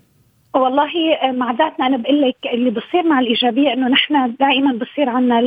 والله 0.53 1.13
آه، 1.13 1.31
مع 1.31 1.51
ذاتنا. 1.51 1.87
أنا 1.87 1.97
بقول 1.97 2.21
لك 2.21 2.35
اللي 2.53 2.69
بصير 2.69 3.03
مع 3.03 3.19
الإيجابية 3.19 3.73
إنه 3.73 3.87
نحن 3.87 4.35
دائما 4.39 4.73
بصير 4.73 5.09
عندنا 5.09 5.39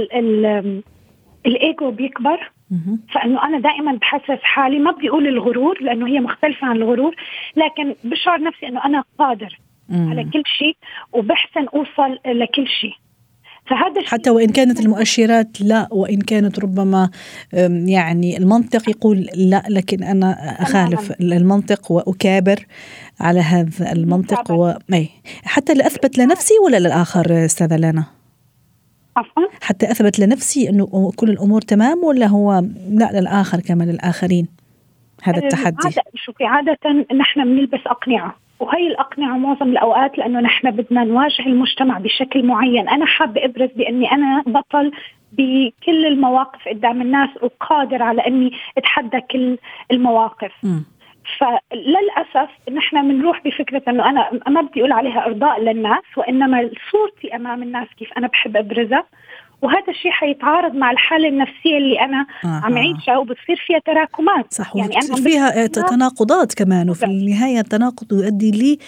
الإيجو 1.46 1.90
بيكبر. 1.90 2.50
فإنه 3.14 3.46
أنا 3.46 3.58
دائما 3.58 3.92
بحسس 3.92 4.42
حالي 4.42 4.78
ما 4.78 4.90
بدي 4.90 5.08
أقول 5.08 5.26
الغرور 5.26 5.82
لأنه 5.82 6.06
هي 6.06 6.20
مختلفة 6.20 6.66
عن 6.66 6.76
الغرور 6.76 7.14
لكن 7.56 7.94
بشعر 8.04 8.40
نفسي 8.40 8.68
إنه 8.68 8.84
أنا 8.84 9.04
قادر 9.18 9.58
على 9.90 10.24
كل 10.24 10.42
شيء 10.58 10.76
وبحسن 11.12 11.66
أوصل 11.74 12.18
لكل 12.26 12.68
شيء. 12.68 12.94
فهذا 13.66 14.02
حتى 14.06 14.30
وإن 14.30 14.48
كانت 14.48 14.80
المؤشرات 14.80 15.60
لا 15.60 15.88
وإن 15.90 16.20
كانت 16.20 16.58
ربما 16.58 17.10
يعني 17.86 18.38
المنطق 18.38 18.88
يقول 18.88 19.28
لا 19.34 19.62
لكن 19.68 20.02
أنا 20.02 20.32
أخالف 20.62 21.12
المنطق 21.20 21.92
وأكابر 21.92 22.66
على 23.20 23.40
هذا 23.40 23.92
المنطق 23.92 24.50
و... 24.50 24.72
حتى 25.44 25.74
لأثبت 25.74 26.18
لنفسي 26.18 26.54
ولا 26.66 26.76
للآخر 26.76 27.44
أستاذة 27.44 27.76
لانا؟ 27.76 28.04
عفوا. 29.16 29.42
حتى 29.60 29.90
أثبت 29.90 30.18
لنفسي 30.18 30.68
أنه 30.68 31.12
كل 31.16 31.30
الأمور 31.30 31.60
تمام 31.60 32.04
ولا 32.04 32.26
هو 32.26 32.64
لا 32.90 33.20
للآخر 33.20 33.60
كمان 33.60 33.88
للآخرين؟ 33.88 34.48
هذا 35.22 35.38
التحدي. 35.38 35.76
عادة 35.84 36.02
شوفي 36.14 36.44
عادة 36.44 36.78
نحن 37.16 37.44
بنلبس 37.44 37.80
أقنعة. 37.86 38.43
وهي 38.60 38.86
الأقنعة 38.86 39.36
معظم 39.36 39.68
الأوقات 39.68 40.18
لأنه 40.18 40.40
نحن 40.40 40.70
بدنا 40.70 41.04
نواجه 41.04 41.46
المجتمع 41.46 41.98
بشكل 41.98 42.46
معين. 42.46 42.88
أنا 42.88 43.06
حابة 43.06 43.44
أبرز 43.44 43.70
بأني 43.76 44.12
أنا 44.12 44.42
بطل 44.46 44.92
بكل 45.32 46.06
المواقف 46.06 46.68
قدام 46.68 47.02
الناس 47.02 47.28
وقادر 47.42 48.02
على 48.02 48.26
أني 48.26 48.52
أتحدى 48.78 49.20
كل 49.20 49.58
المواقف. 49.90 50.52
م. 50.62 50.80
فللأسف 51.38 52.50
نحن 52.72 53.08
بنروح 53.08 53.42
بفكرة 53.44 53.82
إنه 53.88 54.08
أنا 54.10 54.30
ما 54.48 54.60
بدي 54.60 54.80
أقول 54.80 54.92
عليها 54.92 55.26
أرضاء 55.26 55.60
للناس 55.60 56.02
وإنما 56.16 56.70
صورتي 56.90 57.36
أمام 57.36 57.62
الناس 57.62 57.88
كيف 57.98 58.12
أنا 58.18 58.26
بحب 58.26 58.56
أبرزها. 58.56 59.04
وهذا 59.62 59.88
الشيء 59.88 60.10
حيتعارض 60.10 60.74
مع 60.74 60.90
الحالة 60.90 61.28
النفسية 61.28 61.78
اللي 61.78 62.00
أنا 62.00 62.26
آه. 62.44 62.64
عم 62.64 62.76
اعيشها 62.76 63.18
وبتصير 63.18 63.64
فيها 63.66 63.78
تراكمات. 63.86 64.54
صح 64.54 64.76
يعني 64.76 64.96
أنا 64.96 65.16
فيها 65.16 65.66
تناقضات 65.66 66.54
كمان 66.54 66.90
وفي 66.90 67.04
النهاية 67.04 67.60
التناقض 67.60 68.12
يؤدي 68.12 68.50
لي 68.50 68.78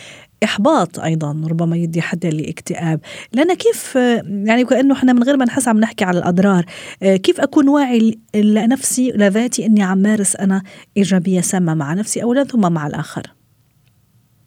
إحباط 0.44 0.98
أيضا 0.98 1.42
ربما 1.50 1.76
يدي 1.76 2.02
حدا 2.02 2.30
لاكتئاب. 2.30 3.00
لأن 3.32 3.54
كيف 3.54 3.96
آه، 3.96 4.22
يعني 4.26 4.64
كأنه 4.64 4.94
إحنا 4.94 5.12
من 5.12 5.22
غير 5.22 5.36
ما 5.36 5.44
نحس 5.44 5.68
عم 5.68 5.80
نحكي 5.80 6.04
على 6.04 6.18
الأضرار 6.18 6.64
آه، 7.02 7.16
كيف 7.16 7.40
أكون 7.40 7.68
واعي 7.68 8.18
لنفسي 8.34 9.10
لذاتي 9.10 9.66
أني 9.66 9.82
عم 9.82 9.98
مارس 9.98 10.36
أنا 10.36 10.62
إيجابية 10.96 11.40
سامة 11.40 11.74
مع 11.74 11.94
نفسي 11.94 12.22
أولا 12.22 12.44
ثم 12.44 12.72
مع 12.72 12.86
الآخر؟ 12.86 13.35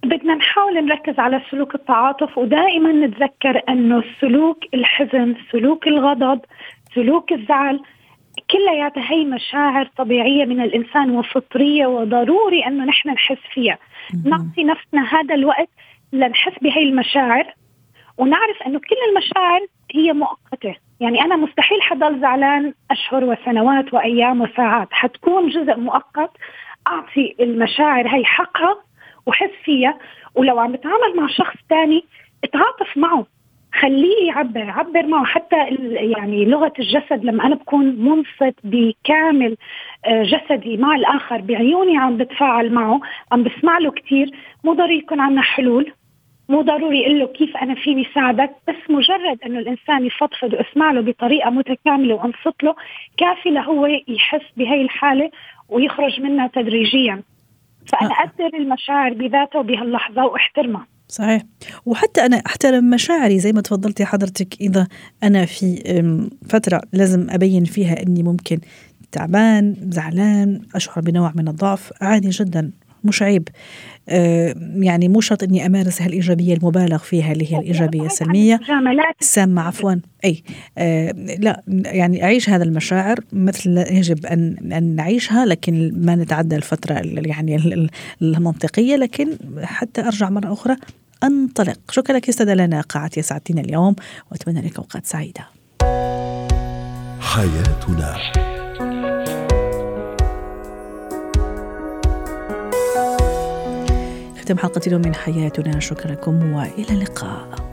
بدنا 0.03 0.35
نحاول 0.35 0.85
نركز 0.85 1.19
على 1.19 1.41
سلوك 1.51 1.75
التعاطف 1.75 2.37
ودائما 2.37 2.91
نتذكر 2.91 3.61
إنه 3.69 4.03
سلوك 4.21 4.63
الحزن، 4.73 5.35
سلوك 5.51 5.87
الغضب، 5.87 6.41
سلوك 6.95 7.31
الزعل 7.31 7.79
كلياتها 8.51 9.11
هي 9.11 9.25
مشاعر 9.25 9.89
طبيعية 9.97 10.45
من 10.45 10.61
الإنسان 10.61 11.11
وفطرية 11.11 11.87
وضروري 11.87 12.65
إنه 12.67 12.85
نحن 12.85 13.09
نحس 13.09 13.37
فيها، 13.53 13.77
نعطي 14.25 14.63
نفسنا 14.63 15.19
هذا 15.19 15.35
الوقت 15.35 15.69
لنحس 16.13 16.53
بهي 16.61 16.83
المشاعر 16.83 17.53
ونعرف 18.17 18.61
إنه 18.65 18.79
كل 18.79 18.95
المشاعر 19.09 19.61
هي 19.95 20.13
مؤقتة، 20.13 20.75
يعني 20.99 21.21
أنا 21.21 21.35
مستحيل 21.35 21.81
حضل 21.81 22.19
زعلان 22.19 22.73
أشهر 22.91 23.23
وسنوات 23.23 23.93
وأيام 23.93 24.41
وساعات، 24.41 24.87
حتكون 24.91 25.49
جزء 25.49 25.75
مؤقت 25.75 26.31
أعطي 26.87 27.35
المشاعر 27.39 28.07
هي 28.07 28.25
حقها 28.25 28.88
وحس 29.29 29.51
فيها 29.63 29.97
ولو 30.35 30.59
عم 30.59 30.71
بتعامل 30.71 31.15
مع 31.17 31.27
شخص 31.27 31.55
تاني 31.69 32.03
اتعاطف 32.43 32.97
معه. 32.97 33.25
خليه 33.81 34.27
يعبر 34.27 34.69
عبر 34.69 35.05
معه. 35.05 35.25
حتى 35.25 35.55
يعني 35.91 36.45
لغة 36.45 36.73
الجسد 36.79 37.25
لما 37.25 37.45
أنا 37.45 37.55
بكون 37.55 37.85
منصت 37.85 38.55
بكامل 38.63 39.57
آه، 40.05 40.23
جسدي 40.23 40.77
مع 40.77 40.95
الآخر 40.95 41.41
بعيوني 41.41 41.97
عم 41.97 42.17
بتفاعل 42.17 42.73
معه 42.73 42.99
عم 43.31 43.43
بسمع 43.43 43.77
له 43.77 43.91
كتير 43.91 44.31
مو 44.63 44.73
ضروري 44.73 44.97
يكون 44.97 45.19
عنا 45.19 45.41
حلول. 45.41 45.93
مو 46.49 46.61
ضروري 46.61 47.05
أقول 47.05 47.19
له 47.19 47.27
كيف 47.27 47.57
أنا 47.57 47.75
فيني 47.75 48.07
ساعدك 48.15 48.51
بس 48.67 48.75
مجرد 48.89 49.39
إنه 49.45 49.59
الإنسان 49.59 50.05
يفضفض 50.05 50.53
واسمع 50.53 50.91
له 50.91 51.01
بطريقة 51.01 51.49
متكاملة 51.49 52.15
وانصت 52.15 52.63
له 52.63 52.75
كافي 53.17 53.49
لهو 53.49 53.85
يحس 54.07 54.45
بهي 54.57 54.81
الحالة 54.81 55.31
ويخرج 55.69 56.21
منها 56.21 56.47
تدريجيا. 56.47 57.23
فأنا 57.85 58.09
آه. 58.09 58.23
أقدر 58.23 58.57
المشاعر 58.57 59.13
بذاتها 59.13 59.59
وبهاللحظه 59.59 60.25
وأحترمها. 60.25 60.87
صحيح. 61.07 61.41
وحتى 61.85 62.25
أنا 62.25 62.41
أحترم 62.47 62.89
مشاعري 62.89 63.39
زي 63.39 63.51
ما 63.51 63.61
تفضلتي 63.61 64.05
حضرتك. 64.05 64.61
إذا 64.61 64.87
أنا 65.23 65.45
في 65.45 65.99
أم، 65.99 66.29
فترة 66.49 66.81
لازم 66.93 67.27
أبين 67.29 67.63
فيها 67.63 68.01
أني 68.01 68.23
ممكن 68.23 68.59
تعبان 69.11 69.75
زعلان 69.79 70.61
أشعر 70.75 70.99
بنوع 71.03 71.31
من 71.35 71.47
الضعف 71.47 71.91
عادي 72.01 72.29
جدا. 72.29 72.71
مش 73.03 73.21
عيب. 73.23 73.47
آه، 74.09 74.55
يعني 74.75 75.07
مو 75.07 75.21
شرط 75.21 75.43
إني 75.43 75.65
أمارس 75.65 76.01
هالإيجابية 76.01 76.53
المبالغ 76.53 76.97
فيها 76.97 77.31
اللي 77.31 77.53
هي 77.53 77.57
الإيجابية 77.59 78.05
السلمية. 78.05 78.59
مجاملات. 78.63 79.15
السامة 79.21 79.61
عفوا. 79.61 79.95
أي 80.25 80.43
آه 80.77 81.11
لا 81.39 81.63
يعني 81.67 82.23
أعيش 82.23 82.49
هذا 82.49 82.63
المشاعر 82.63 83.19
مثل 83.33 83.77
يجب 83.77 84.25
أن 84.25 84.71
أن 84.73 84.95
نعيشها 84.95 85.45
لكن 85.45 85.91
ما 86.05 86.15
نتعدى 86.15 86.55
الفترة 86.55 86.99
ال- 86.99 87.27
يعني 87.29 87.55
ال- 87.55 87.73
ال- 87.73 87.89
المنطقية 88.21 88.95
لكن 88.95 89.27
حتى 89.61 90.01
أرجع 90.01 90.29
مرة 90.29 90.53
أخرى 90.53 90.75
أنطلق. 91.23 91.79
شكرا 91.91 92.15
لك 92.17 92.29
أستاذة 92.29 92.53
لنا 92.53 92.81
قاعتي 92.81 93.21
ساعتين 93.21 93.59
اليوم 93.59 93.95
وأتمنى 94.31 94.61
لك 94.61 94.77
أوقات 94.77 95.05
سعيدة. 95.05 95.41
حياتنا. 97.19 98.17
ختم 104.49 104.57
حلقة 104.57 104.81
اليوم 104.87 105.01
من 105.01 105.15
حياتنا. 105.15 105.79
شكرا 105.79 106.11
لكم 106.11 106.53
وإلى 106.53 106.89
اللقاء. 106.89 107.68